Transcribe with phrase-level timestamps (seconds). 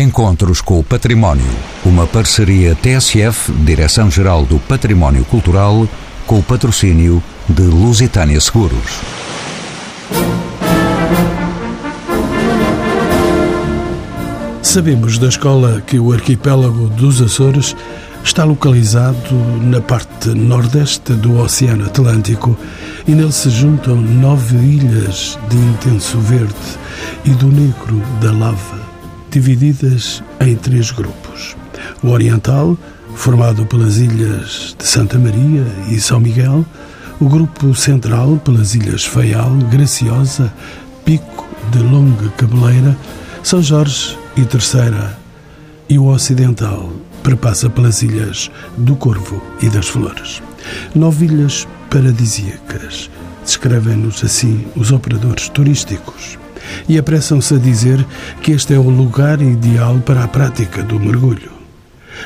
[0.00, 1.50] Encontros com o Património.
[1.84, 5.88] Uma parceria TSF, Direção-Geral do Património Cultural,
[6.24, 9.00] com o patrocínio de Lusitânia Seguros.
[14.62, 17.74] Sabemos da escola que o arquipélago dos Açores
[18.22, 22.56] está localizado na parte nordeste do Oceano Atlântico
[23.04, 26.54] e nele se juntam nove ilhas de intenso verde
[27.24, 28.87] e do negro da lava,
[29.30, 31.56] divididas em três grupos.
[32.02, 32.76] O oriental,
[33.14, 36.64] formado pelas ilhas de Santa Maria e São Miguel,
[37.20, 40.52] o grupo central pelas ilhas Faial, Graciosa,
[41.04, 42.96] Pico de Longa Cabeleira,
[43.42, 45.18] São Jorge e Terceira,
[45.88, 46.92] e o ocidental
[47.22, 50.42] perpassa pelas ilhas do Corvo e das Flores.
[50.94, 53.10] Nove ilhas paradisíacas,
[53.44, 56.38] descrevem-nos assim os operadores turísticos,
[56.88, 58.04] e apressam-se a dizer
[58.42, 61.50] que este é o lugar ideal para a prática do mergulho.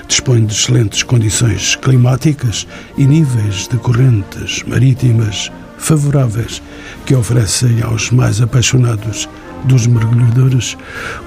[0.09, 2.67] Dispõe de excelentes condições climáticas
[2.97, 6.63] e níveis de correntes marítimas favoráveis
[7.05, 9.29] que oferecem aos mais apaixonados
[9.65, 10.77] dos mergulhadores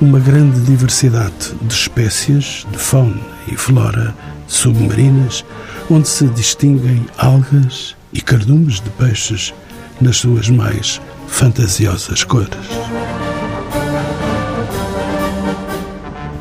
[0.01, 4.15] uma grande diversidade de espécies de fauna e flora
[4.47, 5.43] submarinas,
[5.89, 9.53] onde se distinguem algas e cardumes de peixes
[9.99, 12.49] nas suas mais fantasiosas cores.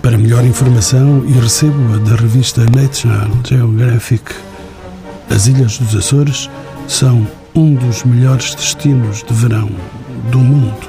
[0.03, 4.35] Para melhor informação, e recebo-a da revista National Geographic,
[5.31, 6.51] as Ilhas dos Açores
[6.87, 9.71] são um dos melhores destinos de verão
[10.31, 10.89] do mundo,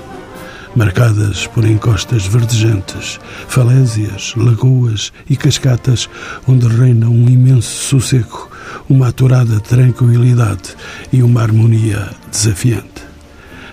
[0.76, 6.10] marcadas por encostas verdejantes, falésias, lagoas e cascatas
[6.48, 8.50] onde reina um imenso sossego,
[8.90, 10.76] uma aturada tranquilidade
[11.14, 13.15] e uma harmonia desafiante.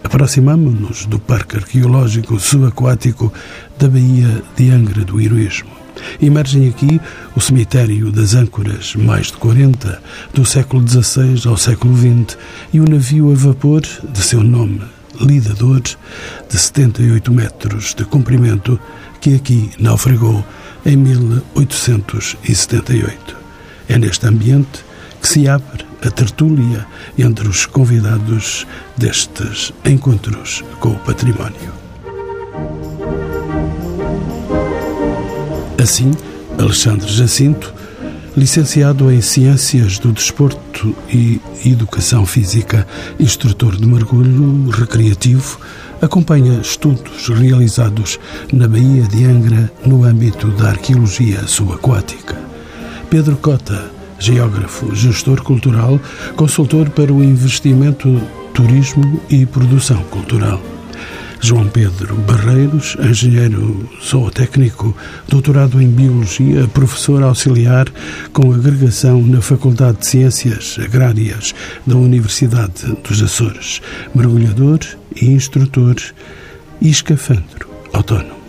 [0.04, 3.32] Aproximamo-nos do Parque Arqueológico Subaquático
[3.78, 5.82] da Baía de Angra do Heroísmo.
[6.20, 7.00] Emergem aqui
[7.36, 10.02] o cemitério das âncoras, mais de 40,
[10.34, 12.36] do século XVI ao século XX,
[12.72, 14.82] e o navio a vapor de seu nome,
[15.20, 18.80] Lidador, de 78 metros de comprimento,
[19.20, 20.44] que aqui naufragou
[20.84, 23.36] em 1878.
[23.88, 24.84] É neste ambiente
[25.22, 26.84] que se abre a tertúlia
[27.16, 28.66] entre os convidados
[28.96, 31.72] destes encontros com o património.
[35.80, 36.10] Assim,
[36.58, 37.72] Alexandre Jacinto,
[38.36, 42.86] licenciado em Ciências do Desporto e Educação Física,
[43.18, 45.60] instrutor de mergulho recreativo,
[46.00, 48.18] acompanha estudos realizados
[48.52, 52.36] na Baía de Angra no âmbito da arqueologia subaquática.
[53.08, 56.00] Pedro Cota, geógrafo, gestor cultural,
[56.36, 58.20] consultor para o investimento,
[58.54, 60.62] turismo e produção cultural.
[61.40, 64.96] João Pedro Barreiros, engenheiro zootécnico,
[65.28, 67.88] doutorado em Biologia, professor auxiliar
[68.32, 71.52] com agregação na Faculdade de Ciências Agrárias
[71.84, 73.82] da Universidade dos Açores,
[74.14, 74.78] mergulhador
[75.20, 75.96] e instrutor
[76.80, 78.41] e escafandro autónomo.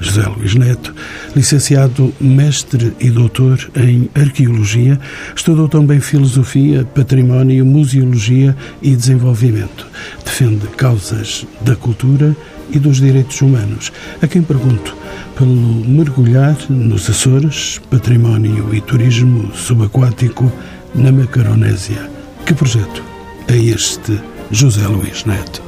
[0.00, 0.94] José Luís Neto,
[1.34, 4.98] licenciado, mestre e doutor em Arqueologia,
[5.34, 9.86] estudou também Filosofia, Património, Museologia e Desenvolvimento.
[10.24, 12.36] Defende causas da cultura
[12.70, 13.92] e dos direitos humanos.
[14.22, 14.96] A quem pergunto
[15.36, 20.52] pelo mergulhar nos Açores, património e turismo subaquático
[20.94, 22.10] na Macaronésia.
[22.44, 23.02] Que projeto
[23.46, 24.18] é este,
[24.50, 25.67] José Luís Neto?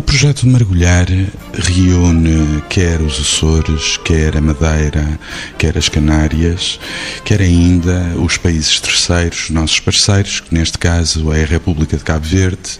[0.00, 1.08] O projeto Mergulhar
[1.52, 5.20] reúne quer os Açores, quer a Madeira,
[5.58, 6.80] quer as Canárias,
[7.22, 12.24] quer ainda os países terceiros, nossos parceiros, que neste caso é a República de Cabo
[12.24, 12.78] Verde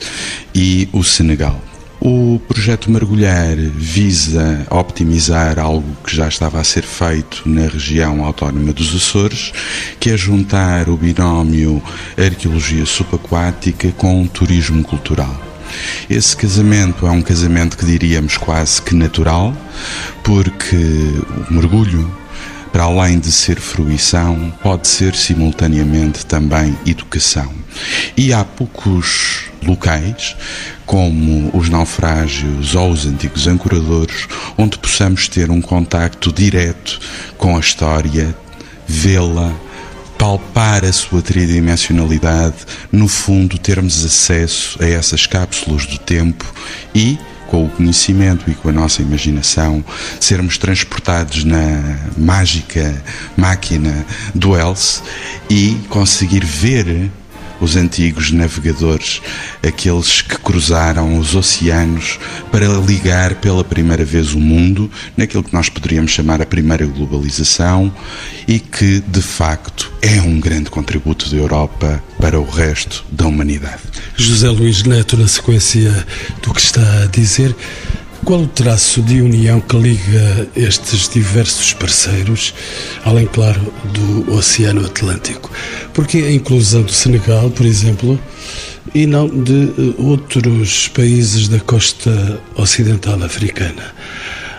[0.55, 1.61] e o Senegal.
[2.01, 8.73] O projeto Mergulhar visa optimizar algo que já estava a ser feito na região autónoma
[8.73, 9.53] dos Açores,
[10.01, 11.83] que é juntar o binómio
[12.17, 15.50] arqueologia subaquática com turismo cultural.
[16.09, 19.57] Esse casamento é um casamento que diríamos quase que natural,
[20.23, 20.77] porque
[21.49, 22.11] o mergulho,
[22.73, 27.53] para além de ser fruição, pode ser simultaneamente também educação.
[28.17, 30.37] E há poucos locais,
[30.87, 37.01] como os naufrágios ou os antigos ancoradores, onde possamos ter um contacto direto
[37.37, 38.35] com a história,
[38.87, 39.53] vê-la,
[40.21, 42.57] palpar a sua tridimensionalidade,
[42.93, 46.45] no fundo, termos acesso a essas cápsulas do tempo
[46.95, 49.83] e, com o conhecimento e com a nossa imaginação,
[50.21, 53.03] sermos transportados na mágica
[53.35, 55.01] máquina do Else
[55.49, 57.11] e conseguir ver
[57.61, 59.21] os antigos navegadores,
[59.67, 62.19] aqueles que cruzaram os oceanos
[62.51, 67.93] para ligar pela primeira vez o mundo naquilo que nós poderíamos chamar a primeira globalização
[68.49, 73.83] e que, de facto, é um grande contributo da Europa para o resto da humanidade.
[74.17, 76.07] José Luís Neto, na sequência
[76.43, 77.55] do que está a dizer,
[78.25, 82.55] qual o traço de união que liga estes diversos parceiros,
[83.05, 83.61] além, claro,
[83.93, 85.51] do Oceano Atlântico?
[85.93, 88.19] Porque a inclusão do Senegal, por exemplo,
[88.95, 93.95] e não de eh, outros países da costa ocidental africana.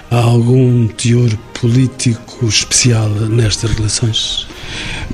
[0.09, 1.29] Há algum teor
[1.61, 4.47] político especial nestas relações?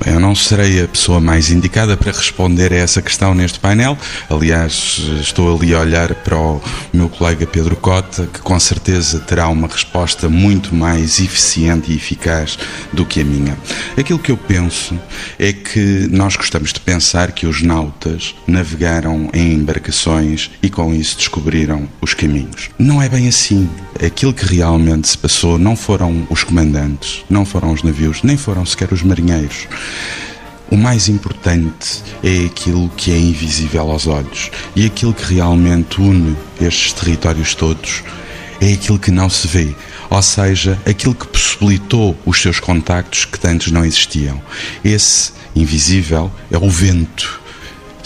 [0.02, 3.98] Bem, eu não serei a pessoa mais indicada para responder a essa questão neste painel.
[4.30, 6.62] Aliás, estou ali a olhar para o
[6.92, 12.58] meu colega Pedro Cota, que com certeza terá uma resposta muito mais eficiente e eficaz
[12.92, 13.58] do que a minha.
[13.96, 14.98] Aquilo que eu penso
[15.38, 21.16] é que nós gostamos de pensar que os nautas navegaram em embarcações e com isso
[21.16, 22.70] descobriram os caminhos.
[22.78, 23.68] Não é bem assim.
[24.04, 28.64] Aquilo que realmente se passou não foram os comandantes, não foram os navios, nem foram
[28.64, 29.66] sequer os marinheiros.
[30.70, 36.36] O mais importante é aquilo que é invisível aos olhos e aquilo que realmente une
[36.60, 38.02] estes territórios todos
[38.60, 39.74] é aquilo que não se vê,
[40.10, 44.40] ou seja, aquilo que possibilitou os seus contactos que antes não existiam.
[44.84, 47.40] Esse invisível é o vento.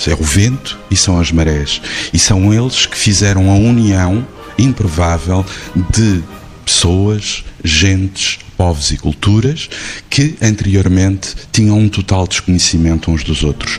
[0.06, 1.80] É o vento e são as marés.
[2.12, 4.26] E são eles que fizeram a união
[4.58, 5.44] improvável
[5.90, 6.22] de
[6.64, 9.68] pessoas, gentes, povos e culturas
[10.08, 13.78] que anteriormente tinham um total desconhecimento uns dos outros.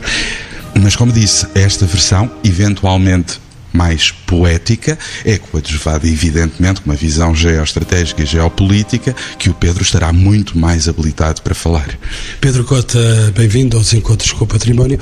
[0.80, 3.38] Mas, como disse, esta versão, eventualmente
[3.74, 10.12] mais poética, é coadjuvada, evidentemente, com uma visão geoestratégica e geopolítica que o Pedro estará
[10.12, 11.98] muito mais habilitado para falar.
[12.40, 12.98] Pedro Cota,
[13.34, 14.98] bem-vindo aos Encontros com o Património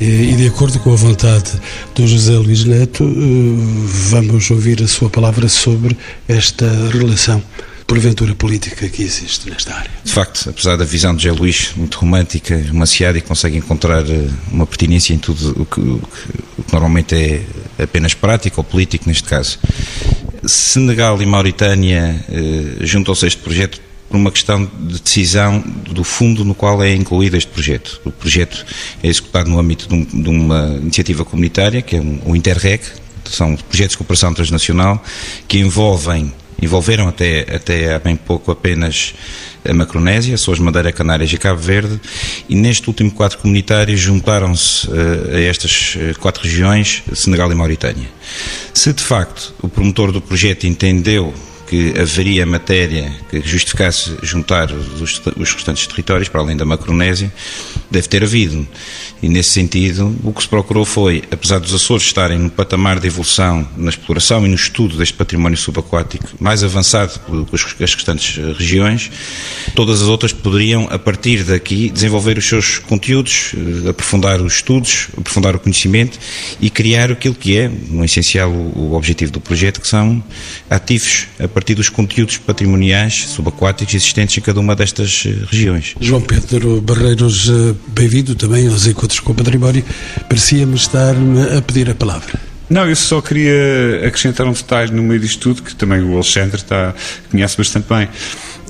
[0.00, 1.52] e, de acordo com a vontade
[1.94, 5.96] do José Luís Neto, eh, vamos ouvir a sua palavra sobre
[6.28, 7.40] esta relação
[7.86, 9.90] porventura política que existe nesta área.
[10.04, 14.28] De facto, apesar da visão de José Luís muito romântica, maciada e consegue encontrar eh,
[14.50, 19.24] uma pertinência em tudo o que, o que normalmente é apenas prático ou político neste
[19.24, 19.58] caso.
[20.44, 26.44] Senegal e Mauritânia eh, juntam-se a este projeto por uma questão de decisão do fundo
[26.44, 28.00] no qual é incluído este projeto.
[28.04, 28.64] O projeto
[29.02, 32.82] é executado no âmbito de, um, de uma iniciativa comunitária, que é o um Interreg,
[33.24, 35.02] são projetos de cooperação transnacional
[35.48, 39.14] que envolvem envolveram até, até há bem pouco apenas
[39.64, 42.00] a Macronésia, Açores, Madeira, Canárias e Cabo Verde,
[42.48, 48.08] e neste último quadro comunitário juntaram-se uh, a estas uh, quatro regiões, Senegal e Mauritânia.
[48.72, 51.34] Se de facto o promotor do projeto entendeu
[51.66, 57.32] que haveria matéria que justificasse juntar os, os restantes territórios, para além da Macronésia,
[57.90, 58.66] deve ter havido.
[59.22, 63.06] E nesse sentido, o que se procurou foi, apesar dos Açores estarem no patamar de
[63.06, 67.18] evolução na exploração e no estudo deste património subaquático mais avançado
[67.76, 69.10] que as restantes regiões,
[69.74, 75.08] todas as outras poderiam, a partir daqui, desenvolver os seus conteúdos, eh, aprofundar os estudos,
[75.16, 76.18] aprofundar o conhecimento
[76.60, 80.22] e criar aquilo que é, no essencial, o objetivo do projeto, que são
[80.68, 85.94] ativos a partir dos conteúdos patrimoniais subaquáticos existentes em cada uma destas eh, regiões.
[85.98, 87.50] João Pedro Barreiros,
[87.86, 89.82] bem-vindo também aos encontros com o património,
[90.28, 91.14] parecia-me estar
[91.56, 92.38] a pedir a palavra.
[92.68, 96.56] Não, eu só queria acrescentar um detalhe no meio disto tudo, que também o Alexandre
[96.56, 96.94] está,
[97.30, 98.06] conhece bastante bem,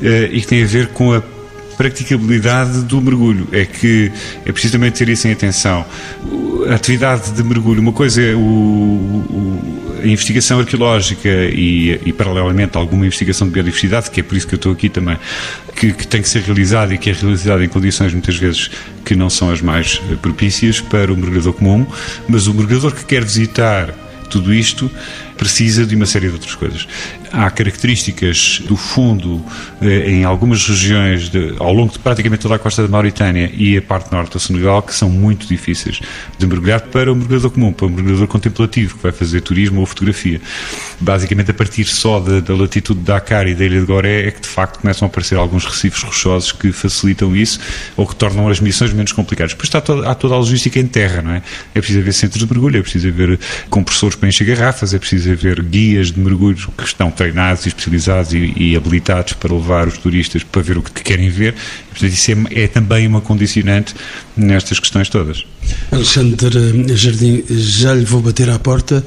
[0.00, 1.20] eh, e que tem a ver com a
[1.77, 3.49] praticabilidade do mergulho.
[3.51, 4.13] É que
[4.44, 5.84] é preciso também ter isso em atenção.
[6.70, 12.77] A atividade de mergulho, uma coisa é o, o, a investigação arqueológica e, e, paralelamente,
[12.77, 15.19] alguma investigação de biodiversidade, que é por isso que eu estou aqui também,
[15.75, 18.70] que, que tem que ser realizada e que é realizada em condições muitas vezes
[19.05, 21.86] que não são as mais propícias para o mergulhador comum,
[22.29, 23.93] mas o mergulhador que quer visitar
[24.31, 24.91] tudo isto
[25.36, 26.86] precisa de uma série de outras coisas.
[27.32, 29.44] Há características do fundo
[29.81, 33.76] eh, em algumas regiões, de, ao longo de praticamente toda a costa da Mauritânia e
[33.76, 36.00] a parte norte do Senegal, que são muito difíceis
[36.38, 39.86] de mergulhar para o mergulhador comum, para o mergulhador contemplativo, que vai fazer turismo ou
[39.86, 40.40] fotografia.
[41.00, 44.31] Basicamente, a partir só da, da latitude de Dakar e da ilha de Goré, é
[44.31, 47.60] que de facto começam a aparecer alguns recifes rochosos que facilitam isso
[47.96, 49.52] ou que tornam as missões menos complicadas.
[49.52, 51.43] Depois está toda, há toda a logística em terra, não é?
[51.74, 53.38] É preciso haver centros de mergulho, é preciso haver
[53.69, 58.33] compressores para encher garrafas, é preciso haver guias de mergulho que estão treinados e especializados
[58.33, 61.55] e, e habilitados para levar os turistas para ver o que querem ver.
[61.91, 63.95] Portanto, isso é, é também uma condicionante
[64.37, 65.45] nestas questões todas.
[65.91, 69.05] Alexandre Jardim, já lhe vou bater à porta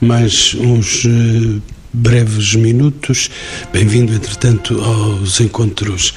[0.00, 1.62] mais uns uh,
[1.92, 3.30] breves minutos.
[3.72, 6.14] Bem-vindo, entretanto, aos encontros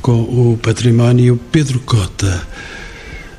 [0.00, 1.38] com o património.
[1.52, 2.46] Pedro Cota,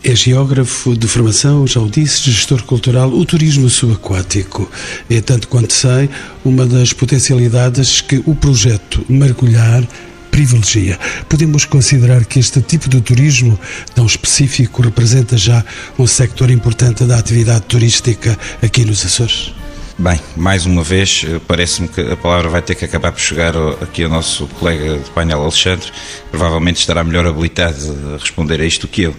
[0.03, 3.09] É geógrafo de formação, já o disse, gestor cultural.
[3.09, 4.69] O turismo subaquático
[5.09, 6.09] é, tanto quanto sei,
[6.43, 9.85] uma das potencialidades que o projeto Mergulhar
[10.31, 10.97] privilegia.
[11.27, 13.59] Podemos considerar que este tipo de turismo
[13.93, 15.63] tão específico representa já
[15.97, 19.53] um sector importante da atividade turística aqui nos Açores?
[19.97, 23.53] Bem, mais uma vez, eh, parece-me que a palavra vai ter que acabar por chegar
[23.81, 25.91] aqui ao nosso colega de painel Alexandre,
[26.31, 29.15] provavelmente estará melhor habilitado a responder a isto que eu.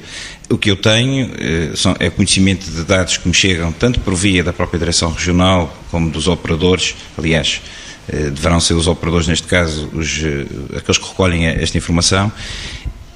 [0.50, 4.42] O que eu tenho eh, é conhecimento de dados que me chegam tanto por via
[4.42, 7.62] da própria Direção Regional como dos operadores, aliás,
[8.08, 10.18] eh, deverão ser os operadores, neste caso, os,
[10.76, 12.32] aqueles que recolhem esta informação,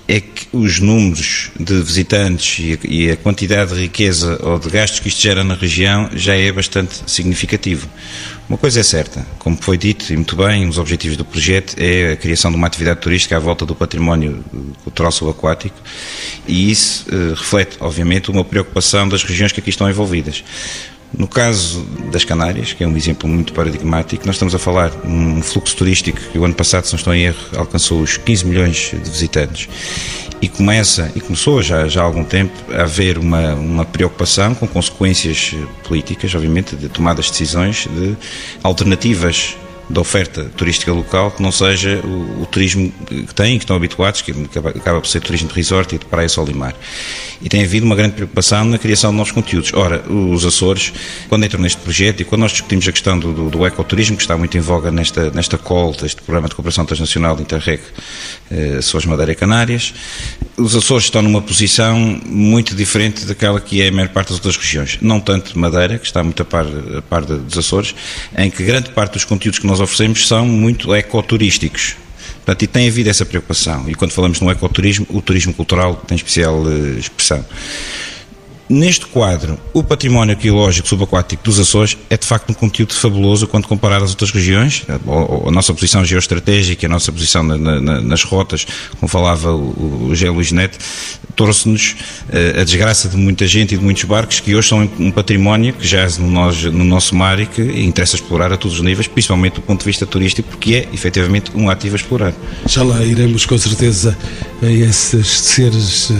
[0.07, 5.09] é que os números de visitantes e a, quantidade de riqueza ou de gastos que
[5.09, 7.89] isto gera na região já é bastante significativo.
[8.47, 11.75] Uma coisa é certa, como foi dito e muito bem, um dos objetivos do projeto
[11.79, 14.45] é a criação de uma atividade turística à volta do património
[14.83, 15.77] cultural subaquático
[16.47, 20.45] e isso eh, reflete, obviamente, uma preocupação das regiões que aqui estão envolvidas.
[21.17, 25.07] No caso das Canárias, que é um exemplo muito paradigmático, nós estamos a falar de
[25.07, 28.47] um fluxo turístico que o ano passado, se não estou em erro, alcançou os 15
[28.47, 29.69] milhões de visitantes.
[30.41, 34.67] E começa, e começou já, já há algum tempo, a haver uma, uma preocupação com
[34.67, 35.55] consequências
[35.87, 38.17] políticas, obviamente, de tomadas de decisões de
[38.63, 39.57] alternativas
[39.89, 44.23] da oferta turística local que não seja o, o turismo que têm, que estão habituados,
[44.23, 46.75] que acaba, acaba, por ser turismo de resort e de praia sol e mar.
[47.43, 49.73] E tem havido uma grande preocupação na criação de novos conteúdos.
[49.75, 50.93] Ora, os Açores,
[51.29, 54.23] quando entram neste projeto e quando nós discutimos a questão do, do, do ecoturismo, que
[54.23, 57.83] está muito em voga nesta, nesta call, deste programa de cooperação transnacional de Interreg
[58.51, 59.93] eh, Açores, Madeira e Canárias,
[60.57, 64.57] os Açores estão numa posição muito diferente daquela que é a maior parte das outras
[64.57, 64.99] regiões.
[65.03, 67.95] Não tanto Madeira, que está muito a par, a par dos Açores,
[68.37, 71.97] em que grande parte dos conteúdos que nós oferecemos são muito ecoturísticos.
[72.45, 73.89] Portanto, e tem havido essa preocupação.
[73.89, 77.45] E quando falamos no ecoturismo, o turismo cultural tem especial uh, expressão.
[78.67, 83.69] Neste quadro, o património arqueológico subaquático dos Açores é de facto um conteúdo fabuloso quando
[83.69, 84.85] comparado às outras regiões.
[84.89, 88.67] A, a nossa posição geoestratégica, a nossa posição na, na, nas rotas,
[88.99, 90.79] como falava o, o Gé Luís Neto,
[91.37, 91.95] trouxe-nos
[92.31, 95.75] uh, a desgraça de muita gente e de muitos barcos que hoje são um património
[95.75, 99.07] que jaz no, nós, no nosso mar e que interessa explorar a todos os níveis,
[99.07, 102.33] principalmente do ponto de vista turístico, porque é efetivamente um ativo a explorar.
[102.67, 104.17] Já lá iremos com certeza
[104.63, 106.15] a esses seres uh,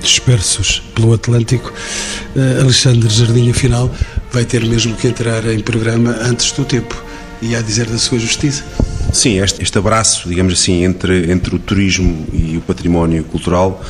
[0.00, 3.90] dispersos pelo Atlântico uh, Alexandre Jardim, afinal,
[4.32, 7.02] vai ter mesmo que entrar em programa antes do tempo.
[7.40, 8.64] E a dizer da sua justiça.
[9.12, 13.82] Sim, este, este abraço, digamos assim, entre, entre o turismo e o património cultural,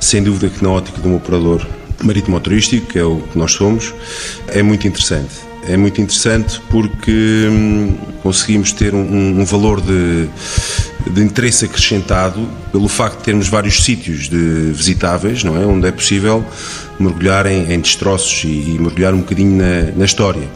[0.00, 1.66] sem dúvida que na ótica de um operador
[2.02, 3.94] marítimo turístico, que é o que nós somos,
[4.48, 5.46] é muito interessante.
[5.68, 10.28] É muito interessante porque hum, conseguimos ter um, um valor de,
[11.10, 15.64] de, interesse acrescentado pelo facto de termos vários sítios de visitáveis, não é?
[15.64, 16.44] Onde é possível
[16.98, 20.48] mergulhar em, em destroços e, e, mergulhar um bocadinho na, na história.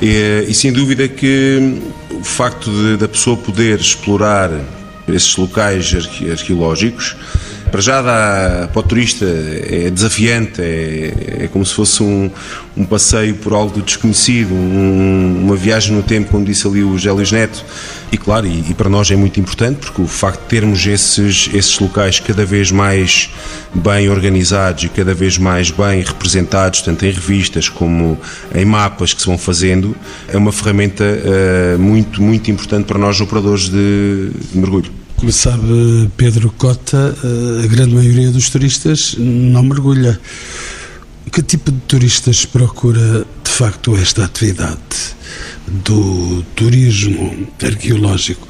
[0.00, 1.80] E, e, sem dúvida que
[2.10, 4.50] o facto de, da pessoa poder explorar
[5.08, 5.92] esses locais
[6.30, 7.16] arqueológicos
[7.72, 12.30] para já dá, para o turista é desafiante, é, é como se fosse um,
[12.76, 17.32] um passeio por algo desconhecido, um, uma viagem no tempo, como disse ali o Gélios
[17.32, 17.64] Neto.
[18.12, 21.48] E claro, e, e, para nós é muito importante porque o facto de termos esses,
[21.54, 23.30] esses locais cada vez mais
[23.74, 28.20] bem organizados e cada vez mais bem representados, tanto em revistas como
[28.54, 29.96] em mapas que se vão fazendo,
[30.28, 35.01] é uma ferramenta uh, muito, muito importante para nós operadores de, de mergulho.
[35.22, 40.20] Como sabe Pedro Cota, eh, a grande maioria dos turistas não mergulha.
[41.30, 44.80] Que tipo de turistas procura de facto esta atividade
[45.84, 48.48] do turismo arqueológico?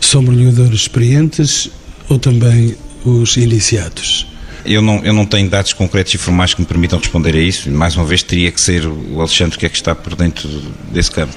[0.00, 1.68] São mergulhadores experientes
[2.08, 4.24] ou também os iniciados?
[4.64, 7.68] Eu não, eu não tenho dados concretos e formais que me permitam responder a isso.
[7.68, 10.48] Mais uma vez, teria que ser o Alexandre que é que está por dentro
[10.92, 11.34] desse campo.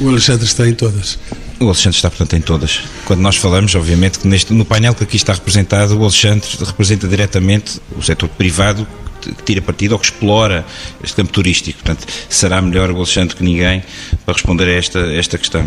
[0.00, 1.20] O Alexandre está em todas.
[1.60, 2.80] O Alexandre está, portanto, em todas.
[3.04, 7.06] Quando nós falamos, obviamente, que neste, no painel que aqui está representado, o Alexandre representa
[7.06, 8.86] diretamente o setor privado
[9.20, 10.66] que tira partido ou que explora
[11.02, 11.82] este campo turístico.
[11.82, 13.82] Portanto, será melhor o Alexandre que ninguém
[14.24, 15.66] para responder a esta, esta questão.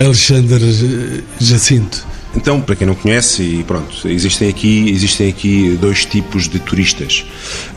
[0.00, 2.04] Alexandre Jacinto.
[2.34, 7.24] Então, para quem não conhece, e pronto, existem aqui, existem aqui dois tipos de turistas.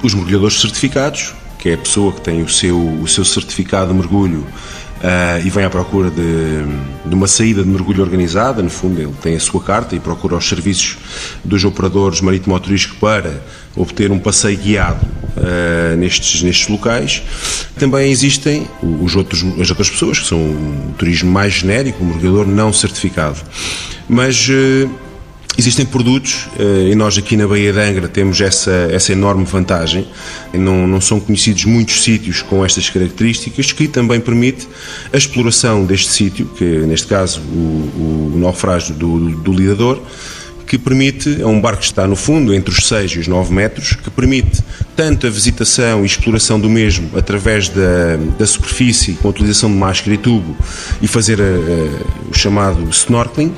[0.02, 4.00] Os mergulhadores certificados, que é a pessoa que tem o seu, o seu certificado de
[4.00, 4.48] mergulho
[4.96, 6.64] Uh, e vem à procura de,
[7.06, 8.64] de, uma saída de mergulho organizada.
[8.64, 10.98] No fundo, ele tem a sua carta e procura os serviços
[11.44, 13.42] dos operadores marítimo-turísticos para
[13.76, 15.06] obter um passeio guiado
[15.38, 17.22] uh, nestes, nestes locais.
[17.78, 22.48] Também existem os outros, as outras pessoas, que são o turismo mais genérico, o mergulhador
[22.48, 23.38] não certificado.
[24.08, 24.48] Mas.
[24.50, 25.05] Uh,
[25.58, 30.06] Existem produtos, eh, e nós aqui na Baía de Angra temos essa, essa enorme vantagem,
[30.54, 34.68] não, não são conhecidos muitos sítios com estas características, que também permite
[35.14, 40.02] a exploração deste sítio, que neste caso o, o naufrágio do, do lidador,
[40.76, 43.54] que permite, é um barco que está no fundo, entre os 6 e os 9
[43.54, 44.62] metros, que permite
[44.96, 49.78] tanto a visitação e exploração do mesmo através da, da superfície, com a utilização de
[49.78, 50.56] máscara e tubo,
[51.02, 53.54] e fazer a, a, o chamado snorkeling,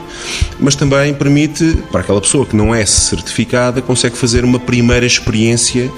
[0.59, 5.91] mas também permite, para aquela pessoa que não é certificada, consegue fazer uma primeira experiência,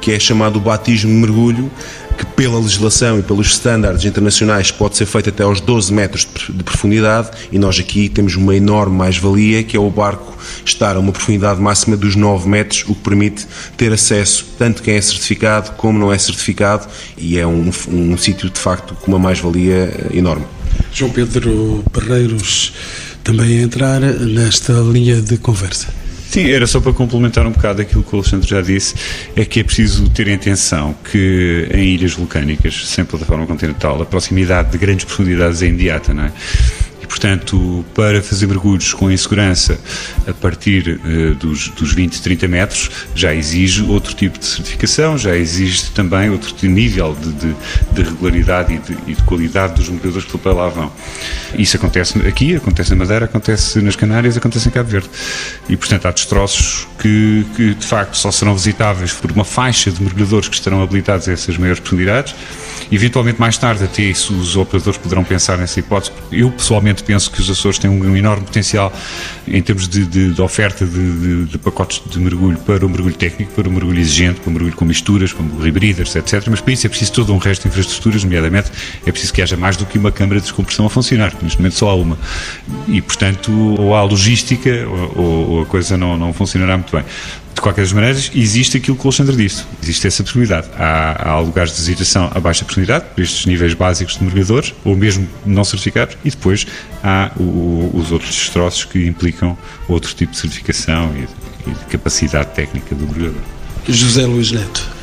[0.00, 1.70] que é chamado batismo de mergulho,
[2.16, 6.62] que pela legislação e pelos estándares internacionais pode ser feito até aos 12 metros de
[6.62, 11.12] profundidade e nós aqui temos uma enorme mais-valia que é o barco estar a uma
[11.12, 13.46] profundidade máxima dos 9 metros, o que permite
[13.76, 18.48] ter acesso tanto quem é certificado como não é certificado e é um, um sítio
[18.50, 20.46] de facto com uma mais-valia enorme.
[20.92, 22.72] João Pedro Barreiros
[23.22, 25.88] também a entrar nesta linha de conversa.
[26.28, 28.94] Sim, era só para complementar um bocado aquilo que o Alexandre já disse,
[29.34, 34.06] é que é preciso ter em atenção que em ilhas vulcânicas, sem plataforma continental, a
[34.06, 36.32] proximidade de grandes profundidades é imediata, não é?
[37.16, 39.80] Portanto, para fazer mergulhos com insegurança
[40.28, 45.34] a partir uh, dos, dos 20, 30 metros, já exige outro tipo de certificação, já
[45.34, 47.56] existe também outro nível de, de,
[47.92, 50.92] de regularidade e de, e de, qualidade dos mergulhadores que para lá vão.
[51.56, 55.08] Isso acontece aqui, acontece na Madeira, acontece nas Canárias, acontece em Cabo Verde.
[55.70, 60.02] E, portanto, há destroços que, que de facto só serão visitáveis por uma faixa de
[60.02, 62.34] mergulhadores que estarão habilitados a essas maiores profundidades.
[62.90, 66.12] Eventualmente, mais tarde, até isso, os operadores poderão pensar nessa hipótese.
[66.30, 68.92] Eu, pessoalmente, penso que os Açores têm um enorme potencial
[69.46, 73.52] em termos de, de, de oferta de, de, pacotes de mergulho para o mergulho técnico,
[73.52, 76.46] para o mergulho exigente, para o mergulho com misturas, como rebreathers, etc.
[76.50, 78.70] Mas para isso é preciso todo um resto de infraestruturas, nomeadamente
[79.06, 81.58] é preciso que haja mais do que uma câmara de descompressão a funcionar, que neste
[81.58, 82.18] momento só há uma.
[82.88, 84.70] E, portanto, ou há logística
[85.16, 87.04] ou, ou a coisa não, não funcionará muito bem.
[87.56, 90.68] De qualquer das maneiras, existe aquilo que o Alexandre disse, existe essa possibilidade.
[90.76, 94.94] Há, há lugares de designação a baixa profundidade, por estes níveis básicos de mergulhadores, ou
[94.94, 96.66] mesmo não certificados, e depois
[97.02, 99.56] há o, os outros destroços que implicam
[99.88, 103.40] outro tipo de certificação e, e de capacidade técnica do mergulhador.
[103.88, 104.95] José Luís Neto.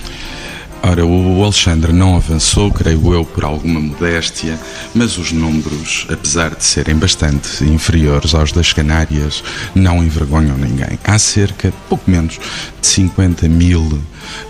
[0.86, 4.60] Ora, o Alexandre não avançou, creio eu, por alguma modéstia,
[4.94, 9.42] mas os números, apesar de serem bastante inferiores aos das Canárias,
[9.74, 11.00] não envergonham ninguém.
[11.06, 12.38] Há cerca, pouco menos,
[12.82, 13.98] de 50 mil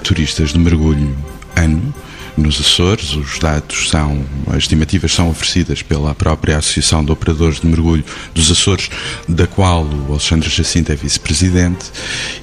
[0.04, 1.16] turistas de mergulho
[1.56, 1.94] ano
[2.38, 3.14] nos Açores.
[3.14, 8.52] Os dados são, as estimativas são oferecidas pela própria Associação de Operadores de Mergulho dos
[8.52, 8.90] Açores,
[9.28, 11.86] da qual o Alexandre Jacinto é vice-presidente,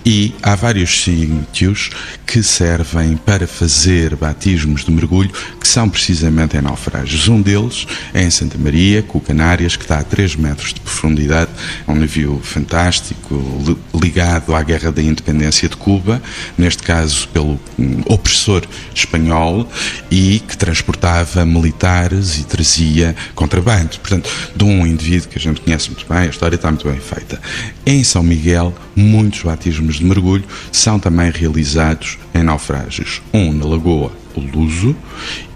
[0.04, 1.90] e há vários sítios
[2.26, 7.28] que servem para fazer batismos de mergulho que são precisamente em naufrágios.
[7.28, 11.50] Um deles é em Santa Maria, com Canárias, que está a 3 metros de profundidade,
[11.86, 16.22] é um navio fantástico, ligado à Guerra da Independência de Cuba,
[16.56, 17.58] neste caso pelo
[18.06, 18.62] opressor
[18.94, 19.68] espanhol,
[20.10, 23.98] e que transportava militares e trazia contrabando.
[23.98, 26.98] Portanto, de um indivíduo que a gente conhece muito bem, a história está muito bem
[26.98, 27.40] feita.
[27.86, 33.22] Em São Miguel, muitos batismos de mergulho são também realizados em naufrágios.
[33.32, 34.96] Um na Lagoa, o Luso,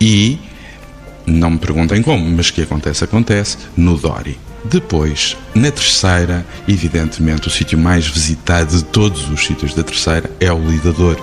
[0.01, 0.39] e,
[1.27, 4.39] não me perguntem como, mas que acontece, acontece, no Dori.
[4.65, 10.51] Depois, na terceira, evidentemente, o sítio mais visitado de todos os sítios da terceira é
[10.51, 11.21] o Lidador.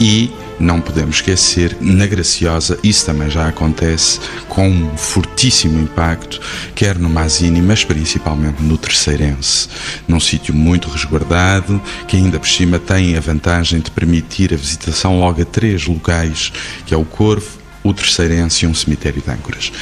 [0.00, 6.40] E não podemos esquecer, na Graciosa, isso também já acontece com um fortíssimo impacto,
[6.74, 9.68] quer no Mazini, mas principalmente no Terceirense,
[10.06, 15.18] num sítio muito resguardado, que ainda por cima tem a vantagem de permitir a visitação
[15.18, 16.52] logo a três locais,
[16.86, 19.72] que é o Corvo, o Terceirense e um cemitério de âncoras.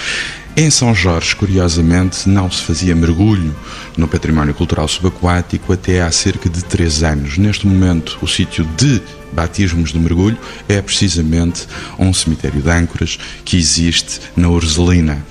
[0.57, 3.55] Em São Jorge, curiosamente, não se fazia mergulho
[3.97, 7.39] no património cultural subaquático até há cerca de três anos.
[7.39, 9.01] Neste momento, o sítio de
[9.33, 10.37] batismos de mergulho
[10.69, 11.67] é precisamente
[11.99, 15.25] um cemitério de âncoras que existe na Urzelina.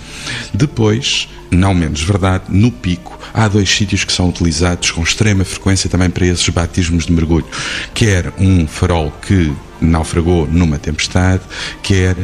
[0.54, 5.90] Depois, não menos verdade, no Pico, há dois sítios que são utilizados com extrema frequência
[5.90, 7.46] também para esses batismos de mergulho.
[7.94, 11.42] Quer um farol que naufragou numa tempestade,
[11.84, 12.16] quer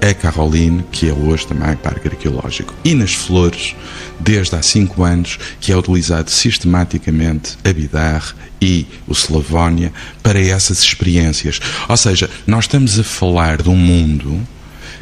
[0.00, 2.74] a Caroline, que é hoje também parque arqueológico.
[2.84, 3.74] E nas flores,
[4.20, 10.82] desde há cinco anos, que é utilizado sistematicamente a Bidar e o Slavónia para essas
[10.82, 11.60] experiências.
[11.88, 14.40] Ou seja, nós estamos a falar de um mundo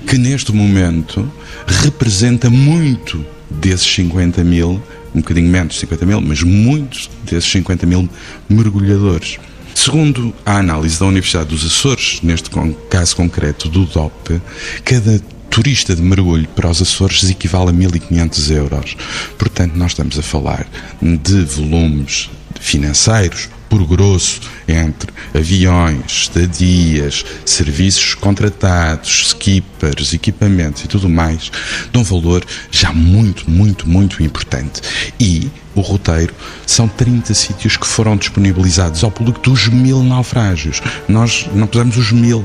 [0.07, 1.31] que neste momento
[1.67, 4.83] representa muito desses 50 mil,
[5.15, 8.09] um bocadinho menos de 50 mil, mas muitos desses 50 mil
[8.49, 9.39] mergulhadores.
[9.87, 12.51] Segundo a análise da Universidade dos Açores, neste
[12.91, 14.43] caso concreto do DOP,
[14.85, 18.97] cada turista de mergulho para os Açores equivale a 1.500 euros.
[19.39, 20.67] Portanto, nós estamos a falar
[21.01, 31.51] de volumes financeiros, por grosso, entre aviões, estadias, serviços contratados, skippers, equipamentos e tudo mais,
[31.93, 34.81] de um valor já muito, muito, muito importante.
[35.19, 36.35] E o roteiro
[36.67, 40.81] são 30 sítios que foram disponibilizados ao público dos mil naufrágios.
[41.09, 42.45] Nós não pusemos os mil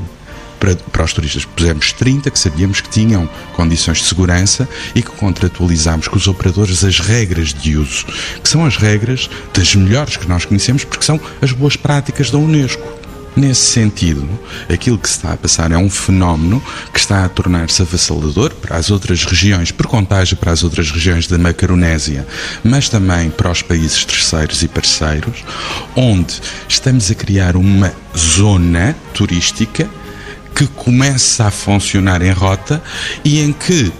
[0.62, 1.44] para, para os turistas.
[1.44, 6.84] Pusemos 30 que sabíamos que tinham condições de segurança e que contratualizámos com os operadores
[6.84, 8.06] as regras de uso,
[8.40, 12.38] que são as regras das melhores que nós conhecemos, porque são as boas práticas da
[12.38, 13.02] Unesco.
[13.34, 14.28] Nesse sentido,
[14.68, 18.76] aquilo que se está a passar é um fenómeno que está a tornar-se avassalador para
[18.76, 22.26] as outras regiões, por contágio para as outras regiões da Macaronésia,
[22.62, 25.42] mas também para os países terceiros e parceiros,
[25.96, 29.88] onde estamos a criar uma zona turística
[30.54, 32.82] que começa a funcionar em rota
[33.24, 33.92] e em que,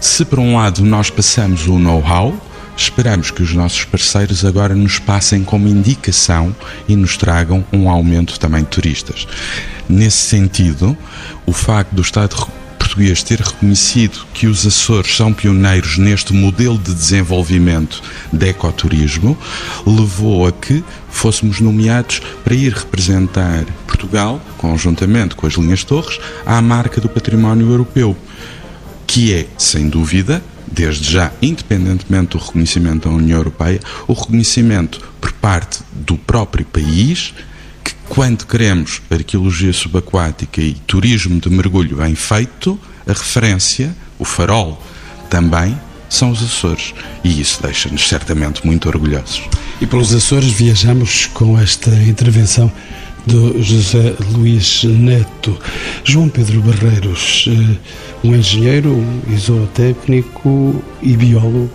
[0.00, 2.34] se por um lado nós passamos o know-how,
[2.76, 6.54] esperamos que os nossos parceiros agora nos passem como indicação
[6.88, 9.26] e nos tragam um aumento também de turistas.
[9.88, 10.96] Nesse sentido,
[11.44, 12.36] o facto do Estado
[12.98, 19.38] português ter reconhecido que os Açores são pioneiros neste modelo de desenvolvimento de ecoturismo
[19.86, 26.60] levou a que fôssemos nomeados para ir representar Portugal, conjuntamente com as linhas Torres, à
[26.60, 28.16] marca do património europeu,
[29.06, 35.30] que é, sem dúvida, desde já, independentemente do reconhecimento da União Europeia, o reconhecimento por
[35.34, 37.32] parte do próprio país
[37.84, 44.80] que, quando queremos arqueologia subaquática e turismo de mergulho bem feito, a referência, o farol,
[45.30, 45.76] também
[46.08, 46.94] são os Açores.
[47.24, 49.42] E isso deixa-nos certamente muito orgulhosos.
[49.80, 52.70] E pelos Açores viajamos com esta intervenção
[53.26, 55.56] do José Luís Neto.
[56.04, 57.76] João Pedro Barreiros, eh,
[58.24, 61.70] um engenheiro, isotécnico e biólogo.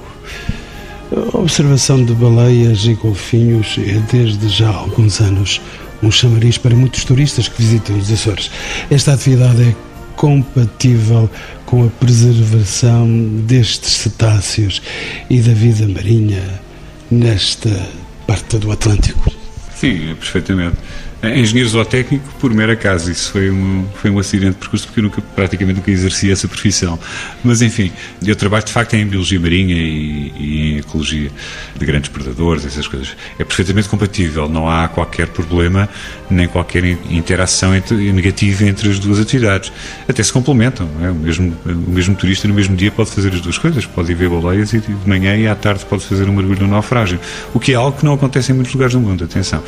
[1.34, 5.62] A observação de baleias e golfinhos é desde já há alguns anos
[6.02, 8.50] um chamariz para muitos turistas que visitam os Açores.
[8.90, 9.76] Esta atividade é
[10.16, 11.30] compatível
[11.66, 13.08] com a preservação
[13.46, 14.82] destes cetáceos
[15.30, 16.62] e da vida marinha
[17.10, 17.70] nesta
[18.28, 19.32] parte do Atlântico.
[19.76, 20.78] Sim, perfeitamente.
[21.24, 25.04] Engenheiro zootécnico por mero acaso, isso foi um, foi um acidente de percurso porque eu
[25.04, 27.00] nunca, praticamente nunca exerci essa profissão.
[27.42, 27.94] Mas enfim,
[28.26, 31.32] eu trabalho de facto em biologia marinha e, e, em ecologia
[31.78, 33.16] de grandes predadores, essas coisas.
[33.40, 35.88] É perfeitamente compatível, não há qualquer problema
[36.30, 39.72] nem qualquer interação entre, negativa entre as duas atividades.
[40.08, 41.10] Até se complementam, é?
[41.10, 44.16] o, mesmo, o mesmo turista no mesmo dia pode fazer as duas coisas, pode ir
[44.16, 47.18] ver baleias e de manhã e à tarde pode fazer um mergulho no naufrágio,
[47.54, 49.64] o que é algo que não acontece em muitos lugares do mundo, atenção.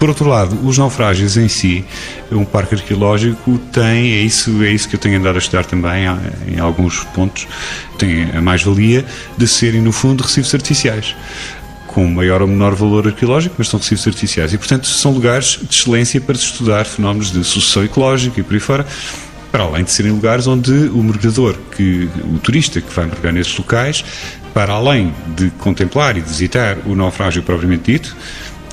[0.00, 1.84] Por outro lado, os naufrágios naufrágios em si,
[2.32, 6.04] um parque arqueológico tem, é isso, é isso que eu tenho andado a estudar também
[6.48, 7.46] em alguns pontos,
[7.98, 9.04] tem a mais-valia
[9.36, 11.14] de serem, no fundo, recifes artificiais
[11.86, 14.52] com maior ou menor valor arqueológico, mas são recifes artificiais.
[14.52, 18.52] E, portanto, são lugares de excelência para se estudar fenómenos de sucessão ecológica e por
[18.52, 18.86] aí fora,
[19.50, 23.56] para além de serem lugares onde o mergulhador, que, o turista que vai mergulhar nesses
[23.56, 24.04] locais,
[24.52, 28.14] para além de contemplar e de visitar o naufrágio propriamente dito,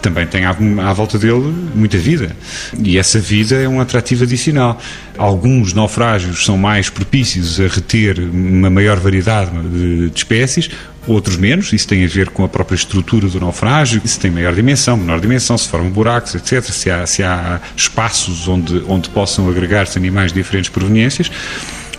[0.04, 2.36] também tem à, à, volta dele muita vida.
[2.78, 4.80] E essa vida é um atrativo adicional.
[5.18, 10.70] Alguns naufrágios são mais propícios a reter uma maior variedade de, de espécies,
[11.08, 11.72] outros menos.
[11.72, 15.22] Isso tem a ver com a própria estrutura do naufrágio, se tem maior dimensão, menor
[15.22, 16.62] dimensão, se formam buracos, etc.
[16.62, 21.32] Se há, se há espaços onde, onde possam agregar-se animais de diferentes proveniências.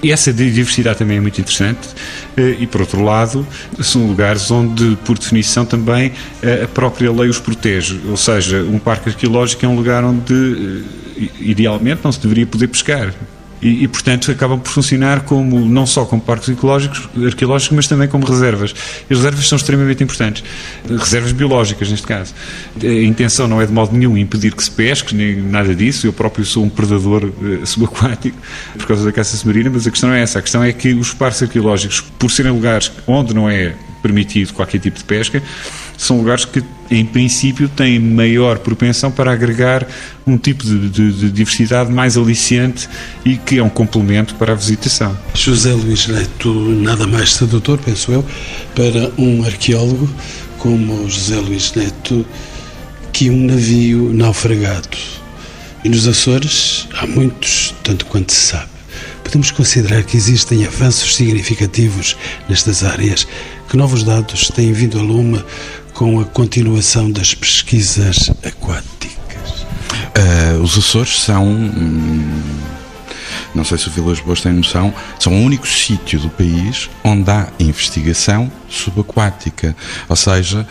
[0.04, 1.88] E essa diversidade também é muito interessante
[2.36, 3.46] eh, e, por outro lado,
[3.80, 6.12] são lugares onde, por definição, também
[6.42, 7.98] eh, a própria lei os protege.
[8.10, 10.84] Ou seja, um parque arqueológico é um lugar onde,
[11.16, 13.14] eh, idealmente, não se deveria poder pescar
[13.62, 18.08] e, e, portanto, acabam por funcionar como, não só como parques ecológicos, arqueológicos, mas também
[18.08, 18.74] como reservas.
[19.08, 20.44] E as reservas são extremamente importantes.
[20.88, 22.34] Reservas biológicas, neste caso.
[22.82, 26.06] A intenção não é de modo nenhum impedir que se pesque, nem nada disso.
[26.06, 28.36] Eu próprio sou um predador uh, subaquático
[28.76, 30.38] por causa da caça submarina, mas a questão é essa.
[30.38, 34.78] A questão é que os parques arqueológicos, por serem lugares onde não é permitido qualquer
[34.78, 35.42] tipo de pesca,
[35.96, 39.86] são lugares que, em princípio, têm maior propensão para agregar
[40.26, 42.86] um tipo de, de, de, diversidade mais aliciante
[43.24, 45.16] e que é um complemento para a visitação.
[45.32, 48.22] José Luís Neto, nada mais sedutor, penso eu,
[48.74, 50.10] para um arqueólogo
[50.58, 52.26] como José Luís Neto,
[53.10, 54.98] que um navio naufragado.
[55.82, 58.73] E nos Açores há muitos, tanto quanto se sabe.
[59.24, 62.16] Podemos considerar que existem avanços significativos
[62.48, 63.26] nestas áreas,
[63.68, 65.42] que novos dados têm vindo a lume
[65.94, 69.66] com a continuação das pesquisas aquáticas?
[70.14, 71.48] Uh, os Açores são.
[71.48, 72.42] Hum,
[73.54, 77.30] não sei se o Vilas Boas tem noção, são o único sítio do país onde
[77.30, 79.74] há investigação subaquática.
[80.08, 80.66] Ou seja,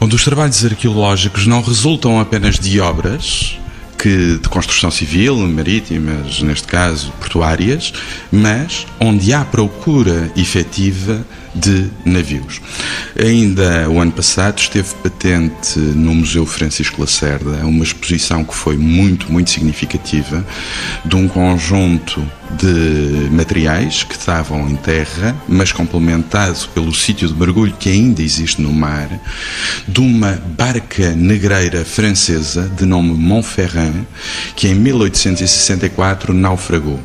[0.00, 3.58] onde os trabalhos arqueológicos não resultam apenas de obras,
[3.98, 7.92] que de construção civil, marítimas, neste caso portuárias,
[8.30, 11.26] mas onde há procura efetiva
[11.58, 12.60] de navios.
[13.18, 19.30] Ainda o ano passado esteve patente no Museu Francisco Lacerda uma exposição que foi muito,
[19.30, 20.44] muito significativa
[21.04, 22.24] de um conjunto
[22.56, 28.62] de materiais que estavam em terra, mas complementado pelo sítio de mergulho que ainda existe
[28.62, 29.08] no mar,
[29.86, 34.06] de uma barca negreira francesa de nome Montferrand,
[34.56, 37.00] que em 1864 naufragou.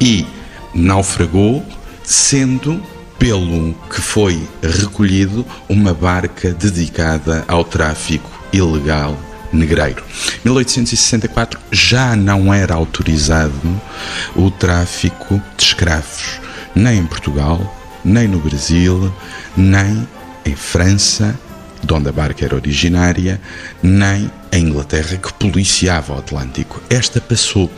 [0.00, 0.26] E
[0.74, 1.64] naufragou
[2.04, 2.82] sendo
[3.22, 9.16] pelo que foi recolhido uma barca dedicada ao tráfico ilegal
[9.52, 10.02] negreiro.
[10.44, 13.80] 1864 já não era autorizado
[14.34, 16.40] o tráfico de escravos,
[16.74, 17.72] nem em Portugal,
[18.04, 19.14] nem no Brasil,
[19.56, 20.08] nem
[20.44, 21.38] em França,
[21.80, 23.40] de onde a barca era originária,
[23.80, 26.80] nem a Inglaterra que policiava o Atlântico.
[26.90, 27.72] Esta passou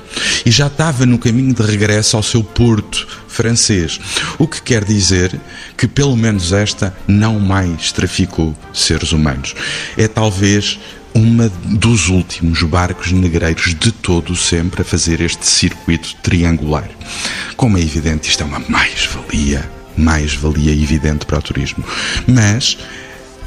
[0.45, 4.01] e já estava no caminho de regresso ao seu porto francês,
[4.39, 5.41] o que quer dizer
[5.77, 9.55] que pelo menos esta não mais traficou seres humanos.
[9.97, 10.79] É talvez
[11.15, 16.89] uma dos últimos barcos negreiros de todo sempre a fazer este circuito triangular.
[17.57, 21.85] Como é evidente, isto é uma mais-valia, mais-valia evidente para o turismo.
[22.27, 22.77] Mas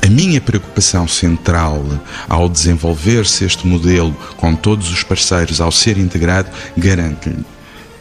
[0.01, 1.83] a minha preocupação central
[2.29, 7.45] ao desenvolver-se este modelo com todos os parceiros, ao ser integrado, garante-lhe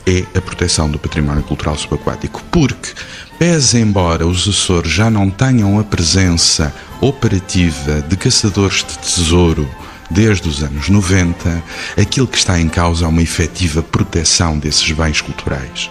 [0.06, 2.92] é a proteção do património cultural subaquático, porque,
[3.40, 9.68] pese embora os Açores já não tenham a presença operativa de caçadores de tesouro
[10.08, 11.60] desde os anos 90,
[12.00, 15.90] aquilo que está em causa é uma efetiva proteção desses bens culturais.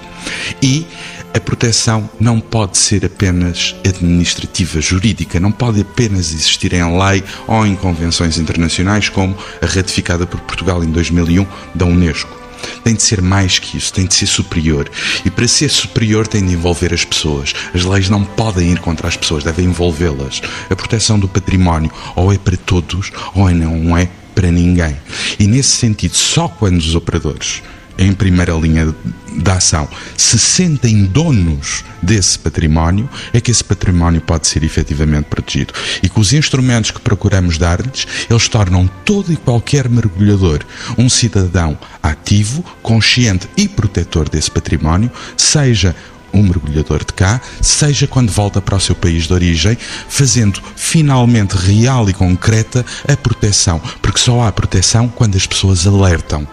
[0.61, 0.87] E
[1.35, 7.67] a proteção não pode ser apenas administrativa, jurídica, não pode apenas existir em lei ou
[7.67, 11.45] em convenções internacionais, como a ratificada por Portugal em 2001
[11.75, 12.45] da Unesco
[12.83, 14.89] tem de ser mais que isso, tem de ser superior.
[15.23, 17.53] E para ser superior tem de envolver as pessoas.
[17.73, 20.41] As leis não podem ir contra as pessoas, devem envolvê-las.
[20.69, 24.95] A proteção do património ou é para todos ou não é para ninguém.
[25.37, 27.61] E nesse sentido, só quando os operadores
[27.97, 28.93] em primeira linha
[29.37, 35.73] da ação se sentem donos desse património, é que esse património pode ser efetivamente protegido.
[36.03, 40.59] E com os instrumentos que procuramos dar-lhes, eles tornam todo e qualquer mergulhador
[40.97, 45.95] um cidadão ativo, consciente e protetor desse património, seja
[46.33, 49.77] um mergulhador de cá, seja quando volta para o seu país de origem,
[50.09, 56.45] fazendo finalmente real e concreta a proteção, porque só há proteção quando as pessoas alertam.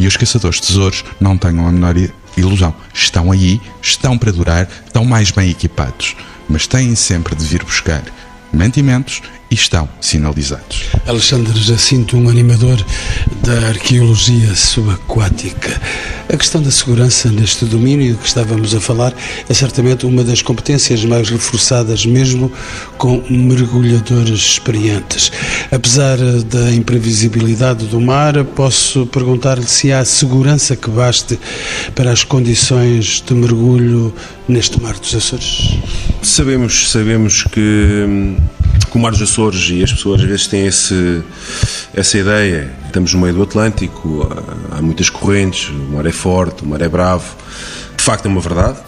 [0.00, 1.94] E os caçadores de tesouros não tenham a menor
[2.34, 2.74] ilusão.
[2.94, 6.16] Estão aí, estão para durar, estão mais bem equipados,
[6.48, 8.02] mas têm sempre de vir buscar
[8.50, 10.90] mantimentos e estão sinalizados.
[11.06, 12.84] Alexandre Jacinto, um animador
[13.42, 15.80] da arqueologia subaquática.
[16.32, 19.12] A questão da segurança neste domínio que estávamos a falar
[19.48, 22.52] é certamente uma das competências mais reforçadas, mesmo
[22.96, 25.32] com mergulhadores experientes.
[25.72, 31.38] Apesar da imprevisibilidade do mar, posso perguntar-lhe se há segurança que baste
[31.96, 34.14] para as condições de mergulho
[34.46, 35.76] neste mar dos Açores.
[36.22, 38.36] Sabemos, sabemos que
[38.88, 41.22] com o Mar dos Açores e as pessoas às vezes têm esse,
[41.94, 42.72] essa ideia.
[42.86, 44.28] Estamos no meio do Atlântico,
[44.72, 47.36] há, há muitas correntes, o mar é forte, o mar é bravo.
[47.96, 48.78] De facto é uma verdade.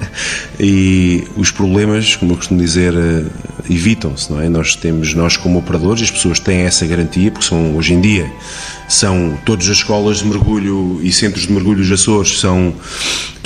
[0.58, 3.24] e os problemas, como eu costumo dizer, eh,
[3.68, 4.48] evitam-se, não é?
[4.48, 8.30] Nós temos, nós como operadores, as pessoas têm essa garantia, porque são hoje em dia
[8.88, 12.74] são todas as escolas de mergulho e centros de mergulho dos Açores são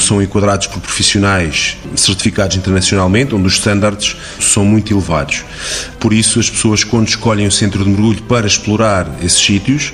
[0.09, 5.45] são enquadrados por profissionais certificados internacionalmente, onde os estándares são muito elevados.
[6.01, 9.93] Por isso, as pessoas, quando escolhem o centro de mergulho para explorar esses sítios,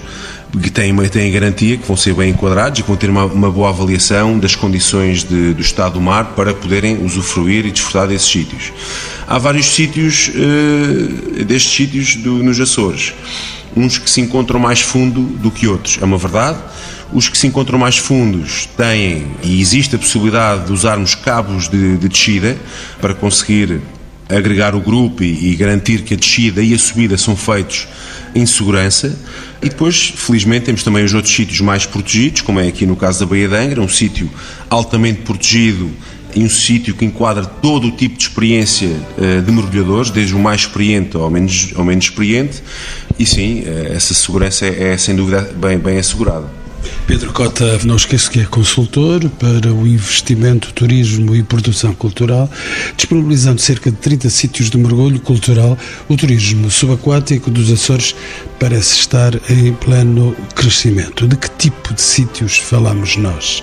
[0.62, 3.50] que têm, têm garantia que vão ser bem enquadrados e que vão ter uma, uma
[3.50, 8.28] boa avaliação das condições de, do estado do mar para poderem usufruir e desfrutar desses
[8.28, 8.72] sítios.
[9.26, 13.14] Há vários sítios, uh, destes sítios do, nos Açores,
[13.76, 16.58] uns que se encontram mais fundo do que outros, é uma verdade.
[17.14, 21.96] Os que se encontram mais fundos têm, e existe a possibilidade de usarmos cabos de,
[21.96, 22.56] de descida
[23.00, 23.80] para conseguir
[24.28, 27.86] agregar o grupo e, e, garantir que a descida e a subida são feitos
[28.34, 29.16] em segurança.
[29.62, 33.20] E depois, felizmente, temos também os outros sítios mais protegidos, como é aqui no caso
[33.20, 34.28] da Baía de Angra, um sítio
[34.68, 35.92] altamente protegido
[36.34, 40.38] e um sítio que enquadra todo o tipo de experiência uh, de mergulhadores, desde o
[40.40, 42.60] mais experiente ao menos, ao menos experiente,
[43.16, 46.63] e sim, uh, essa segurança é, é sem dúvida bem, bem assegurada.
[47.06, 52.50] Pedro Cota, não esqueço que é consultor para o investimento, turismo e produção cultural,
[52.96, 55.76] disponibilizando cerca de 30 sítios de mergulho cultural.
[56.08, 58.14] O turismo subaquático dos Açores
[58.58, 61.28] parece estar em pleno crescimento.
[61.28, 63.62] De que tipo de sítios falamos nós?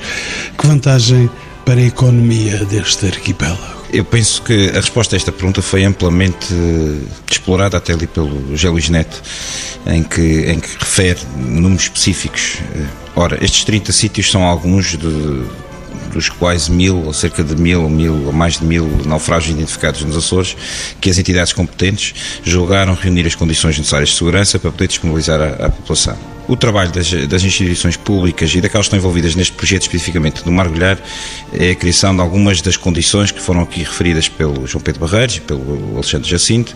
[0.57, 1.29] Que vantagem
[1.65, 3.80] para a economia deste arquipélago?
[3.93, 6.47] Eu penso que a resposta a esta pergunta foi amplamente
[7.30, 9.21] explorada até ali pelo Gé Luís Neto,
[9.86, 12.60] em que, em que refere números específicos.
[13.15, 15.43] Ora, estes 30 sítios são alguns de,
[16.13, 20.15] dos quais mil, ou cerca de mil, mil ou mais de mil naufrágios identificados nos
[20.15, 20.56] Açores,
[21.01, 22.13] que as entidades competentes
[22.45, 27.09] julgaram reunir as condições necessárias de segurança para poder disponibilizar à população o trabalho das,
[27.29, 30.97] das, instituições públicas e daquelas que estão envolvidas neste projeto especificamente do Margulhar
[31.53, 35.37] é a criação de algumas das condições que foram aqui referidas pelo João Pedro Barreiros
[35.37, 36.75] e pelo Alexandre Jacinto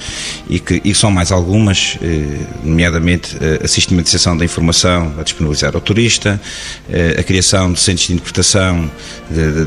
[0.50, 5.76] e que e são mais algumas, eh, nomeadamente eh, a sistematização da informação a disponibilizar
[5.76, 6.40] ao turista,
[6.90, 8.90] eh, a criação de centros de interpretação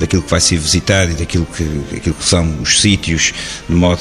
[0.00, 3.34] daquilo que vai ser visitado e daquilo que, que são os sítios,
[3.68, 4.00] de modo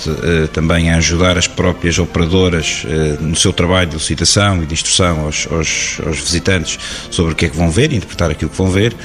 [0.54, 2.86] também a ajudar as próprias operadoras
[3.20, 6.80] no seu trabalho de licitação e de instrução aos, aos aos, visitantes
[7.12, 8.96] sobre o que é que vão ver, interpretar aquilo que vão ver,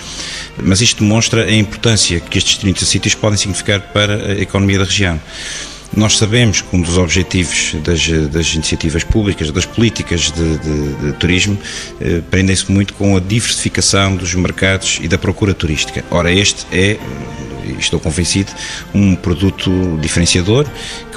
[0.63, 4.85] mas isto demonstra a importância que estes 30 sítios podem significar para a economia da
[4.85, 5.21] região.
[5.95, 11.13] Nós sabemos que um dos objetivos das, das iniciativas públicas, das políticas de, de, de
[11.19, 11.59] turismo,
[12.01, 16.03] eh, prendem-se muito com a diversificação dos mercados e da procura turística.
[16.11, 16.99] Ora, este é,
[17.79, 18.53] estou convencido,
[18.95, 19.71] um produto
[20.01, 20.67] diferenciador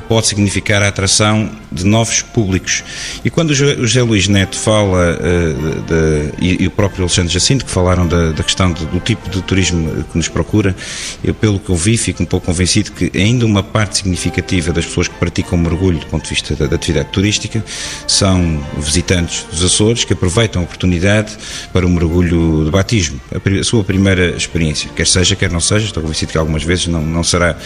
[0.08, 2.84] pode significar a atração de novos públicos.
[3.24, 7.66] E quando o José Luís Neto fala, uh, de, e, e, o próprio Alexandre Jacinto,
[7.66, 10.76] que falaram da, da questão de, do tipo de turismo que nos procura,
[11.24, 14.86] eu, pelo que eu vi, fico um pouco convencido que ainda uma parte significativa das
[14.86, 17.64] pessoas que praticam mergulho do ponto de vista da, da atividade turística
[18.08, 21.36] são visitantes dos Açores que aproveitam a oportunidade
[21.74, 25.86] para o mergulho de batismo, a, a sua primeira experiência, quer seja, quer não seja,
[25.86, 27.58] estou convencido que algumas vezes não, não será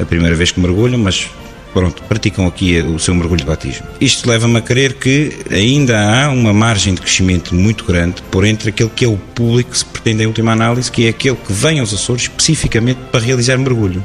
[0.00, 1.30] a primeira vez que mergulham, mas
[1.72, 3.86] pronto, praticam aqui o seu mergulho de batismo.
[4.00, 8.70] Isto leva-me a crer que ainda há uma margem de crescimento muito grande por entre
[8.70, 11.52] aquele que é o público que se pretende em última análise, que é aquele que
[11.52, 14.04] vem aos Açores especificamente para realizar mergulho.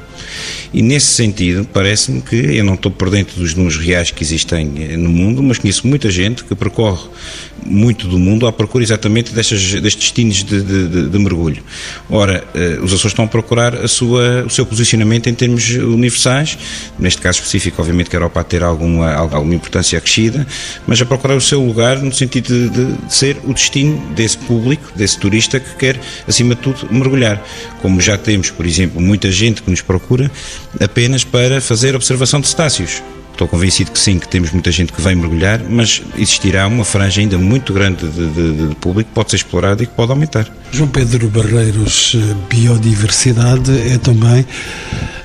[0.71, 4.71] E nesse sentido, parece-me que eu não estou por dentro dos números reais que existem
[4.77, 7.09] eh, no mundo, mas conheço muita gente que percorre
[7.65, 11.63] muito do mundo à procura exatamente destes, destinos de, de, de, mergulho.
[12.09, 16.57] Ora, eh, os Açores estão a procurar a sua, o seu posicionamento em termos universais,
[16.97, 20.45] neste caso específico, obviamente que a Europa a ter alguma, alguma importância acrescida,
[20.87, 24.91] mas a procurar o seu lugar no sentido de, de ser o destino desse público,
[24.95, 27.41] desse turista que quer, acima de tudo, mergulhar.
[27.81, 30.31] Como já temos, por exemplo, muita gente que nos procura
[30.79, 33.01] apenas para fazer observação de cetáceos.
[33.41, 37.21] Estou convencido que sim, que temos muita gente que vem mergulhar, mas existirá uma franja
[37.21, 40.47] ainda muito grande de, de, de público que pode ser explorada e que pode aumentar.
[40.71, 42.15] João Pedro Barreiros,
[42.47, 44.45] biodiversidade é também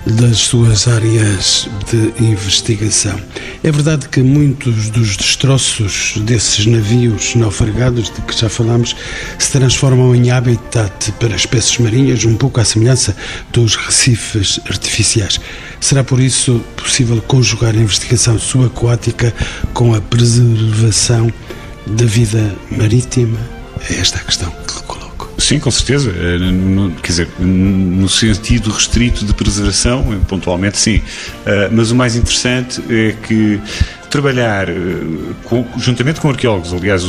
[0.06, 3.20] das suas áreas de investigação.
[3.64, 8.94] É verdade que muitos dos destroços desses navios naufragados de que já falámos
[9.38, 13.16] se transformam em habitat para espécies marinhas, um pouco à semelhança
[13.52, 15.40] dos recifes artificiais.
[15.80, 19.34] Será por isso possível conjugar a investigação subaquática
[19.74, 21.32] com a preservação
[21.86, 23.38] da vida marítima?
[23.90, 24.82] É esta a questão que
[25.38, 26.10] Sim, com certeza.
[26.10, 26.38] Eh,
[27.02, 31.02] quer dizer, no sentido restrito de preservação, eh, pontualmente sim.
[31.44, 33.60] Eh, mas o mais interessante é que
[34.10, 34.68] trabalhar
[35.76, 37.02] juntamente com arqueólogos, aliás,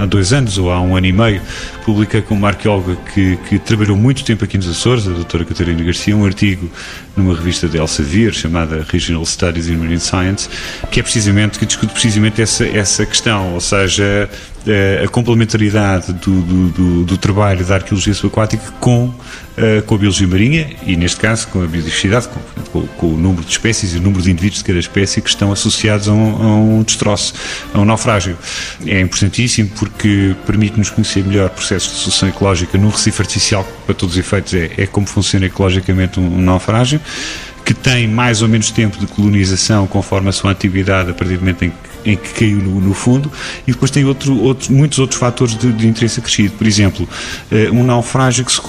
[0.00, 1.40] há, dois anos ou há um ano e meio,
[1.84, 5.84] publiquei com uma arqueóloga que, que, trabalhou muito tempo aqui nos Açores, a doutora Catarina
[5.84, 6.68] Garcia, um artigo
[7.16, 10.48] numa revista de Elsevier chamada Regional Studies in Marine Science,
[10.90, 14.28] que é precisamente, que discute precisamente essa, essa questão, ou seja,
[15.04, 19.12] a complementaridade do, do, do, do, trabalho da arqueologia subaquática com,
[19.56, 22.28] eh, com a biologia marinha e, neste caso, com a biodiversidade,
[22.72, 25.28] com, com, o número de espécies e o número de indivíduos de cada espécie que
[25.28, 27.34] estão associados a um, a um destroço,
[27.72, 28.36] a um naufrágio.
[28.86, 33.94] É importantíssimo porque permite-nos conhecer melhor processos de solução ecológica num recife artificial, que, para
[33.94, 37.00] todos os efeitos, é, é como funciona ecologicamente um, um naufrágio
[37.64, 41.40] que tem mais ou menos tempo de colonização conforme a sua antiguidade a partir do
[41.40, 43.30] momento em que em que caiu no, no fundo,
[43.66, 46.54] e depois tem outro, outro, muitos outros fatores de, de interesse acrescido.
[46.56, 47.08] Por exemplo,
[47.50, 48.60] eh, um naufrágio que se,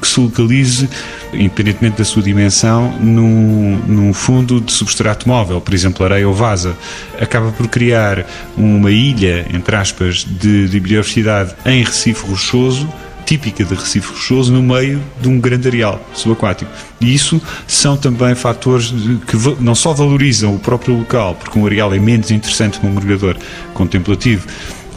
[0.00, 0.88] que se localize,
[1.32, 6.76] independentemente da sua dimensão, num, num fundo de substrato móvel, por exemplo, areia ou vasa,
[7.20, 8.26] acaba por criar
[8.56, 12.88] uma ilha, entre aspas, de, de biodiversidade em Recife Rochoso
[13.24, 16.70] típica de Recife Rochoso no meio de um grande areal subaquático.
[17.00, 18.92] E isso são também fatores
[19.26, 22.92] que não só valorizam o próprio local, porque um areal é menos interessante para um
[22.92, 23.36] mergulhador
[23.74, 24.46] contemplativo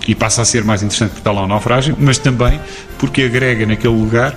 [0.08, 2.60] e passa a ser mais interessante porque está lá um naufrágio, mas também
[2.98, 4.36] porque agrega naquele lugar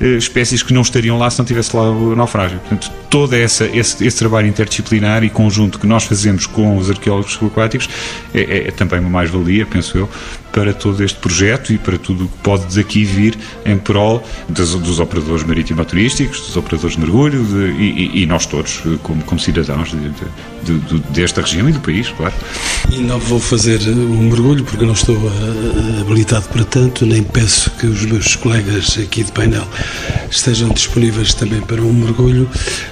[0.00, 2.58] eh, espécies que não estariam lá se não tivesse lá o naufrágio.
[2.60, 7.32] Portanto, todo essa, esse, esse, trabalho interdisciplinar e conjunto que nós fazemos com os arqueólogos
[7.32, 7.88] subaquáticos
[8.34, 10.08] é, é, é também uma mais-valia, penso eu,
[10.56, 14.74] para todo este projeto e para tudo o que pode daqui vir em prol dos,
[14.74, 19.90] dos operadores marítimo-turísticos, dos operadores de mergulho de, e, e, nós todos, como, como cidadãos
[19.90, 22.32] de, de, desta região e do país, claro.
[22.90, 27.70] E não vou fazer um mergulho porque não estou uh, habilitado para tanto, nem peço
[27.72, 29.68] que os meus colegas aqui de painel
[30.30, 32.48] estejam disponíveis também para um mergulho.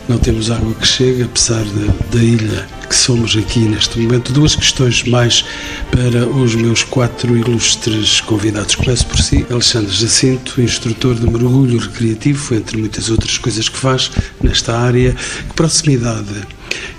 [0.07, 1.65] Não temos água que chegue, apesar
[2.13, 4.33] da ilha que somos aqui neste momento.
[4.33, 5.45] Duas questões mais
[5.91, 8.75] para os meus quatro ilustres convidados.
[8.75, 14.11] Começo por si, Alexandre Jacinto, instrutor de mergulho recreativo, entre muitas outras coisas que faz
[14.43, 15.15] nesta área.
[15.49, 16.47] Que proximidade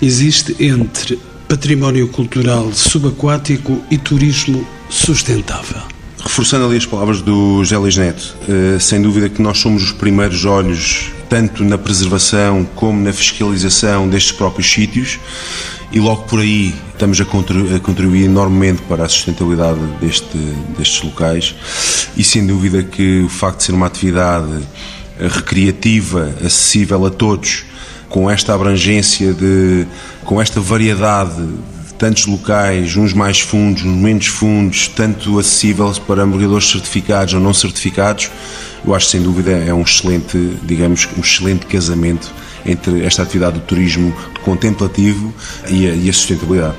[0.02, 5.95] existe entre património cultural subaquático e turismo sustentável?
[6.26, 10.44] Reforçando ali as palavras do José Neto, eh, sem dúvida que nós somos os primeiros
[10.44, 15.20] olhos tanto na preservação como na fiscalização destes próprios sítios
[15.92, 17.26] e logo por aí estamos a
[17.80, 20.38] contribuir enormemente para a sustentabilidade deste,
[20.78, 21.56] destes locais.
[22.18, 24.62] E sem dúvida que o facto de ser uma atividade
[25.20, 27.66] recreativa, acessível a todos,
[28.10, 29.86] com esta abrangência de,
[30.24, 36.26] com esta variedade de tantos locais, uns mais fundos, uns menos fundos, tanto acessível para
[36.26, 38.30] mergulhadores certificados ou não certificados,
[38.86, 42.32] eu acho que sem dúvida é um excelente, digamos, um excelente casamento
[42.66, 45.34] entre esta atividade do turismo contemplativo
[45.70, 46.76] e a, e a sustentabilidade.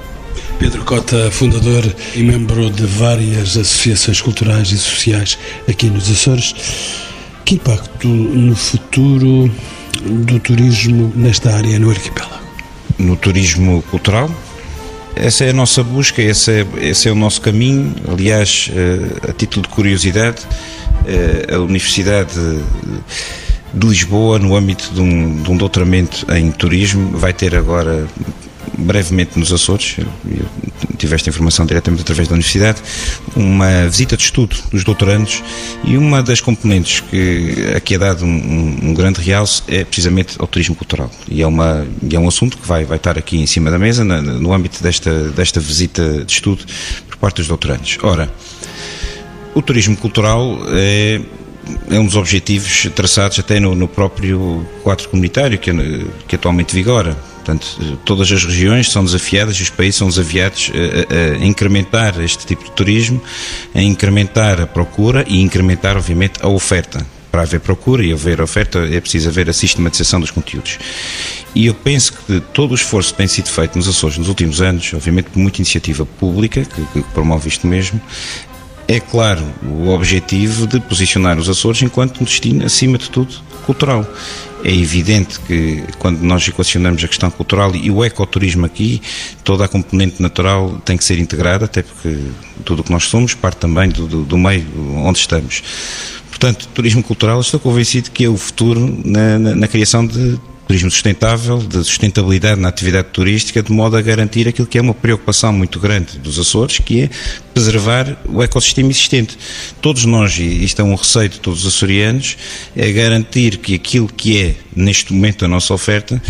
[0.58, 5.38] Pedro Cota, fundador e membro de várias associações culturais e sociais
[5.68, 6.54] aqui nos Açores.
[7.44, 9.50] Que impacto no futuro
[10.02, 12.44] do turismo nesta área no arquipélago?
[12.98, 14.30] No turismo cultural?
[15.16, 17.94] Essa é a nossa busca, esse é, esse é o nosso caminho.
[18.06, 20.42] Aliás, eh, a título de curiosidade,
[21.06, 22.34] eh, a Universidade
[23.72, 28.06] de Lisboa, no âmbito de um, de um doutoramento em turismo, vai ter agora
[28.76, 30.06] brevemente nos Açores, eu,
[30.96, 32.80] tive esta informação diretamente através da Universidade,
[33.34, 35.42] uma visita de estudo dos doutorandos
[35.84, 40.46] e uma das componentes que aqui é dado um, um grande realce é precisamente ao
[40.46, 41.10] turismo cultural.
[41.28, 44.04] E é, uma, é um assunto que vai, vai estar aqui em cima da mesa
[44.04, 46.64] na, no âmbito desta, desta visita de estudo
[47.08, 47.98] por parte dos doutorandos.
[48.02, 48.32] Ora,
[49.54, 51.20] o turismo cultural é
[51.90, 55.72] é um dos objetivos traçados até no, no próprio quadro comunitário que,
[56.28, 57.16] que, atualmente vigora.
[57.46, 62.44] Portanto, todas as regiões são desafiadas e os países são desafiados a, a, incrementar este
[62.44, 63.22] tipo de turismo,
[63.72, 67.06] a incrementar a procura e incrementar, obviamente, a oferta.
[67.30, 70.76] Para haver procura e haver oferta é preciso haver a sistematização dos conteúdos.
[71.54, 74.60] E eu penso que todo o esforço que tem sido feito nos Açores nos últimos
[74.60, 78.00] anos, obviamente por muita iniciativa pública, que, que promove isto mesmo,
[78.88, 83.34] é claro o objetivo de posicionar os Açores enquanto um destino, acima de tudo,
[83.64, 84.06] cultural.
[84.64, 89.00] É evidente que quando nós equacionamos a questão cultural e o ecoturismo aqui,
[89.44, 92.16] toda a componente natural tem que ser integrada, até porque
[92.64, 94.66] tudo o que nós somos parte também do, do, do meio
[95.04, 95.62] onde estamos.
[96.28, 100.90] Portanto, turismo cultural, estou convencido que é o futuro na, na, na criação de turismo
[100.90, 105.52] sustentável, de sustentabilidade na atividade turística, de modo a garantir aquilo que é uma preocupação
[105.52, 107.10] muito grande dos Açores, que é
[107.54, 109.38] preservar o ecossistema existente.
[109.80, 112.36] Todos nós, e isto é um receio de todos os açorianos,
[112.76, 116.20] é garantir que aquilo que é, neste momento, a nossa oferta,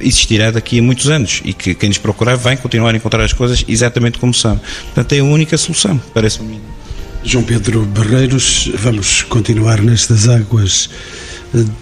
[0.00, 3.32] existirá daqui a muitos anos e que quem nos procurar vai continuar a encontrar as
[3.32, 4.60] coisas exatamente como são.
[4.84, 6.60] Portanto, é a única solução, parece-me.
[7.24, 10.88] João Pedro Barreiros, vamos continuar nestas águas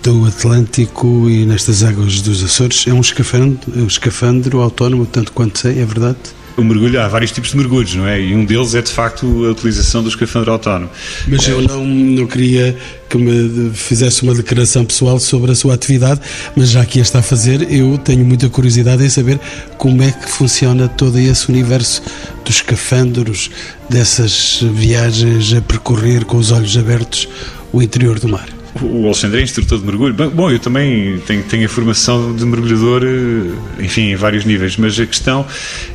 [0.03, 2.87] do Atlântico e nestas águas dos Açores.
[2.87, 6.19] É um escafandro, é um escafandro autónomo, tanto quanto sei, é verdade?
[6.57, 8.21] O mergulho, há vários tipos de mergulhos, não é?
[8.21, 10.89] E um deles é de facto a utilização do escafandro autónomo.
[11.27, 12.77] Mas eu não, não queria
[13.09, 16.21] que me fizesse uma declaração pessoal sobre a sua atividade,
[16.55, 19.41] mas já que a está a fazer, eu tenho muita curiosidade em saber
[19.77, 22.01] como é que funciona todo esse universo
[22.45, 23.51] dos escafandros,
[23.91, 27.29] dessas viagens a percorrer com os olhos abertos
[27.73, 28.47] o interior do mar.
[28.83, 30.13] O Alexandre é instrutor de mergulho.
[30.13, 34.99] Bom, eu também tenho, tenho a formação de mergulhador, eh, enfim, em vários níveis, mas
[34.99, 35.47] a questão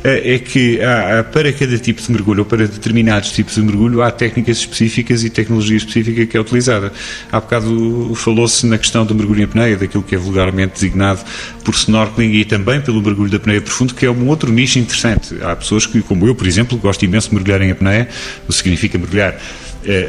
[0.02, 4.00] eh, é que há, para cada tipo de mergulho, ou para determinados tipos de mergulho,
[4.02, 6.90] há técnicas específicas e tecnologia específica que é utilizada.
[7.30, 11.20] Há bocado falou-se na questão do mergulho em apneia, daquilo que é vulgarmente designado
[11.62, 15.36] por snorkeling e também pelo mergulho da apneia profundo, que é um outro nicho interessante.
[15.42, 18.08] Há pessoas que, como eu, por exemplo, gosto imenso de mergulhar em apneia,
[18.44, 19.38] o que significa mergulhar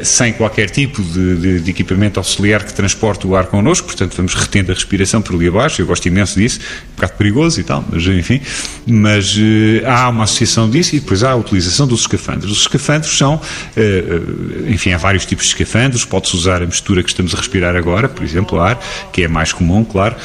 [0.04, 4.34] sem qualquer tipo de, de, de, equipamento auxiliar que transporte o ar connosco, portanto vamos
[4.34, 6.60] retendo a respiração por ali abaixo, eu gosto imenso disso,
[6.92, 8.40] um bocado perigoso e tal, mas enfim,
[8.86, 12.52] mas uh, há uma associação disso e depois há a utilização dos escafandros.
[12.52, 17.08] Os escafandros são, uh, enfim, há vários tipos de escafandros, pode-se usar a mistura que
[17.08, 18.78] estamos a respirar agora, por exemplo, ar,
[19.12, 20.16] que é mais comum, claro,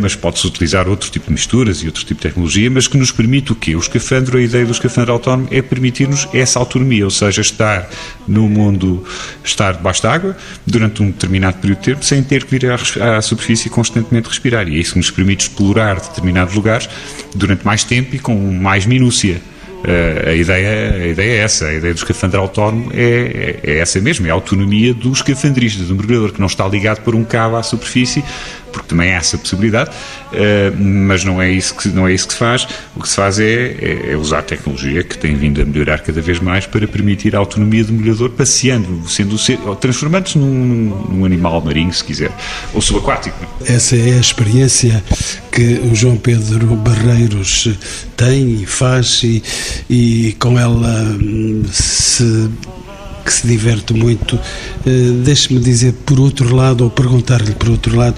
[0.00, 3.12] mas pode-se utilizar outro tipo de misturas e outro tipo de tecnologia, mas que nos
[3.12, 3.74] permite o quê?
[3.74, 7.88] O escafandro, a ideia do escafandro autónomo é permitir-nos essa autonomia, ou seja, estar
[8.26, 9.04] no mundo mundo
[9.44, 13.22] estar debaixo d'água durante um determinado período de tempo sem ter que vir à, à
[13.22, 14.68] superfície e constantemente respirar.
[14.68, 16.88] E é isso nos permite explorar determinados lugares
[17.34, 19.40] durante mais tempo e com mais minúcia.
[19.78, 23.78] Uh, a, ideia, a ideia é essa, a ideia do escafandro autónomo é, é, é,
[23.78, 27.22] essa mesmo, é a autonomia do escafandrista, do mergulhador, que não está ligado por um
[27.22, 28.24] cabo à superfície,
[28.72, 32.32] porque também há essa possibilidade, uh, mas não é, isso que, não é isso que
[32.34, 32.66] se faz.
[32.96, 36.20] O que se faz é, é, é, usar tecnologia que tem vindo a melhorar cada
[36.20, 39.36] vez mais para permitir a autonomia do mergulhador passeando, sendo
[39.76, 42.30] transformando-se num, num, animal marinho, se quiser,
[42.72, 43.36] ou subaquático.
[43.66, 45.02] Essa é a experiência
[45.52, 47.68] que o João Pedro Barreiros
[48.16, 49.42] tem e faz e,
[49.88, 50.88] e com ela
[51.20, 52.48] hum, se
[53.28, 54.40] que se diverte muito.
[54.86, 58.16] Eh, deixe-me dizer, por outro lado, ou perguntar-lhe por outro lado,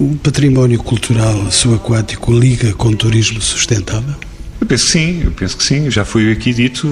[0.00, 4.27] o património cultural subaquático liga com turismo sustentável?
[4.60, 5.90] Eu penso que sim, eu penso que sim.
[5.90, 6.88] Já foi aqui dito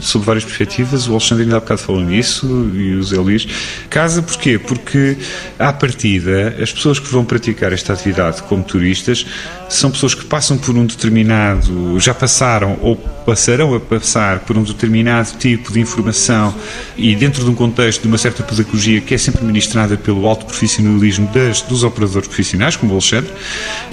[0.00, 1.08] sob várias perspectivas.
[1.08, 3.46] O Alexandre ainda há bocado falou nisso e o Zé Luís.
[3.90, 4.58] Casa porquê?
[4.58, 5.18] Porque,
[5.58, 9.26] à partida, as pessoas que vão praticar esta atividade como turistas
[9.68, 14.62] são pessoas que passam por um determinado, já passaram ou passarão a passar por um
[14.62, 16.52] determinado tipo de informação
[16.96, 20.46] e dentro de um contexto de uma certa pedagogia que é sempre ministrada pelo alto
[20.46, 23.30] profissionalismo das, dos operadores profissionais, como o Alexandre,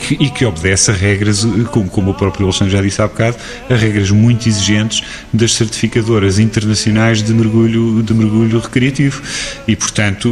[0.10, 3.38] e que obedece a regras, como, como o próprio Alexandre já disse há bocado,
[3.70, 5.04] a regras muito exigentes
[5.34, 9.22] das certificadoras internacionais de mergulho, de mergulho recreativo.
[9.68, 10.30] E, portanto,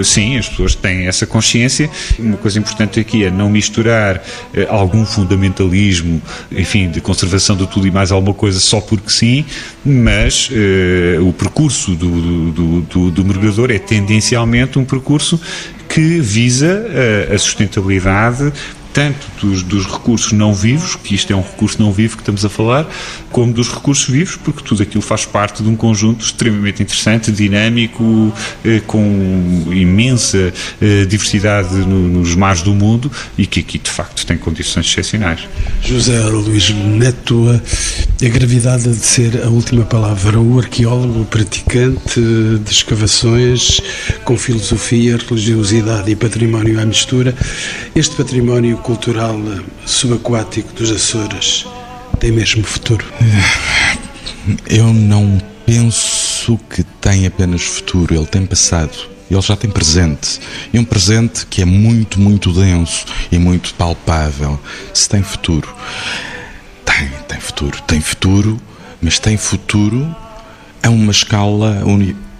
[0.00, 1.90] eh, sim, as pessoas têm essa consciência.
[2.18, 6.20] Uma coisa importante aqui é não misturar eh, algum fundamentalismo,
[6.52, 9.44] enfim, de conservação de tudo e mais alguma coisa só porque sim,
[9.84, 15.40] mas uh, o percurso do, do, do, do mergulhador é tendencialmente um percurso
[15.88, 16.86] que visa
[17.32, 18.52] a sustentabilidade
[18.94, 22.44] tanto dos, dos, recursos não vivos, que isto é um recurso não vivo que estamos
[22.44, 22.88] a falar,
[23.32, 28.32] como dos recursos vivos, porque tudo aquilo faz parte de um conjunto extremamente interessante, dinâmico,
[28.64, 29.02] eh, com
[29.72, 34.86] imensa eh, diversidade no, nos mares do mundo e que aqui de facto tem condições
[34.86, 35.40] excepcionais.
[35.82, 42.70] José Luís Neto, a, a gravidade de ser a última palavra, o arqueólogo praticante de
[42.70, 43.80] escavações
[44.24, 47.34] com filosofia, religiosidade e património à mistura,
[47.96, 49.34] este património cultural
[49.86, 51.66] subaquático dos Açores
[52.20, 53.04] tem mesmo futuro?
[54.68, 58.92] Eu não penso que tem apenas futuro, ele tem passado.
[59.30, 60.38] Ele já tem presente.
[60.70, 64.60] E um presente que é muito, muito denso e muito palpável.
[64.92, 65.74] Se tem futuro.
[66.84, 67.80] Tem, tem futuro.
[67.86, 68.60] Tem futuro,
[69.00, 70.14] mas tem futuro
[70.82, 71.82] a uma escala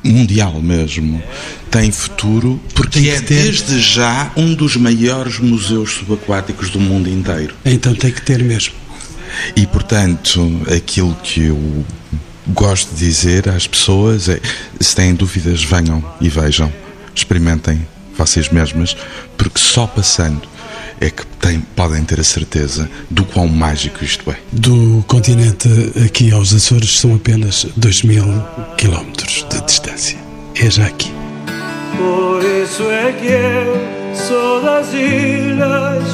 [0.05, 1.23] mundial mesmo.
[1.71, 3.43] Tem futuro porque tem é ter...
[3.43, 7.55] desde já um dos maiores museus subaquáticos do mundo inteiro.
[7.65, 8.75] Então tem que ter mesmo.
[9.57, 11.85] E portanto, aquilo que eu
[12.49, 14.41] gosto de dizer às pessoas é:
[14.81, 16.73] se têm dúvidas, venham e vejam,
[17.15, 17.87] experimentem
[18.17, 18.97] vocês mesmas,
[19.37, 20.54] porque só passando
[21.01, 24.37] é que tem, podem ter a certeza do quão mágico isto é.
[24.53, 25.69] Do continente
[26.05, 28.25] aqui aos Açores são apenas 2 mil
[28.77, 30.19] quilómetros de distância.
[30.55, 31.13] É já aqui.
[31.97, 36.05] Por isso é que eu sou das ilhas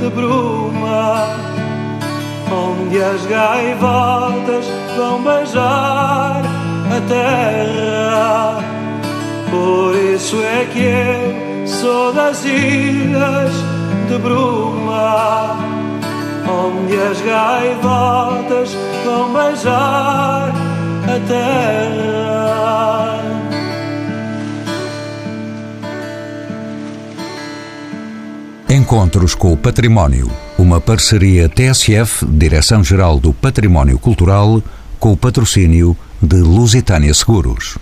[0.00, 1.28] de Bruma,
[2.50, 4.64] onde as gaivotas
[4.96, 6.42] vão beijar
[6.90, 8.64] a terra.
[9.50, 13.73] Por isso é que eu sou das ilhas
[14.08, 15.56] de bruma,
[16.48, 20.52] onde as gaivotas vão beijar
[21.04, 22.24] a terra.
[28.68, 34.62] Encontros com o Património, uma parceria TSF, Direção-Geral do Património Cultural,
[34.98, 37.78] com o patrocínio de Lusitânia Seguros.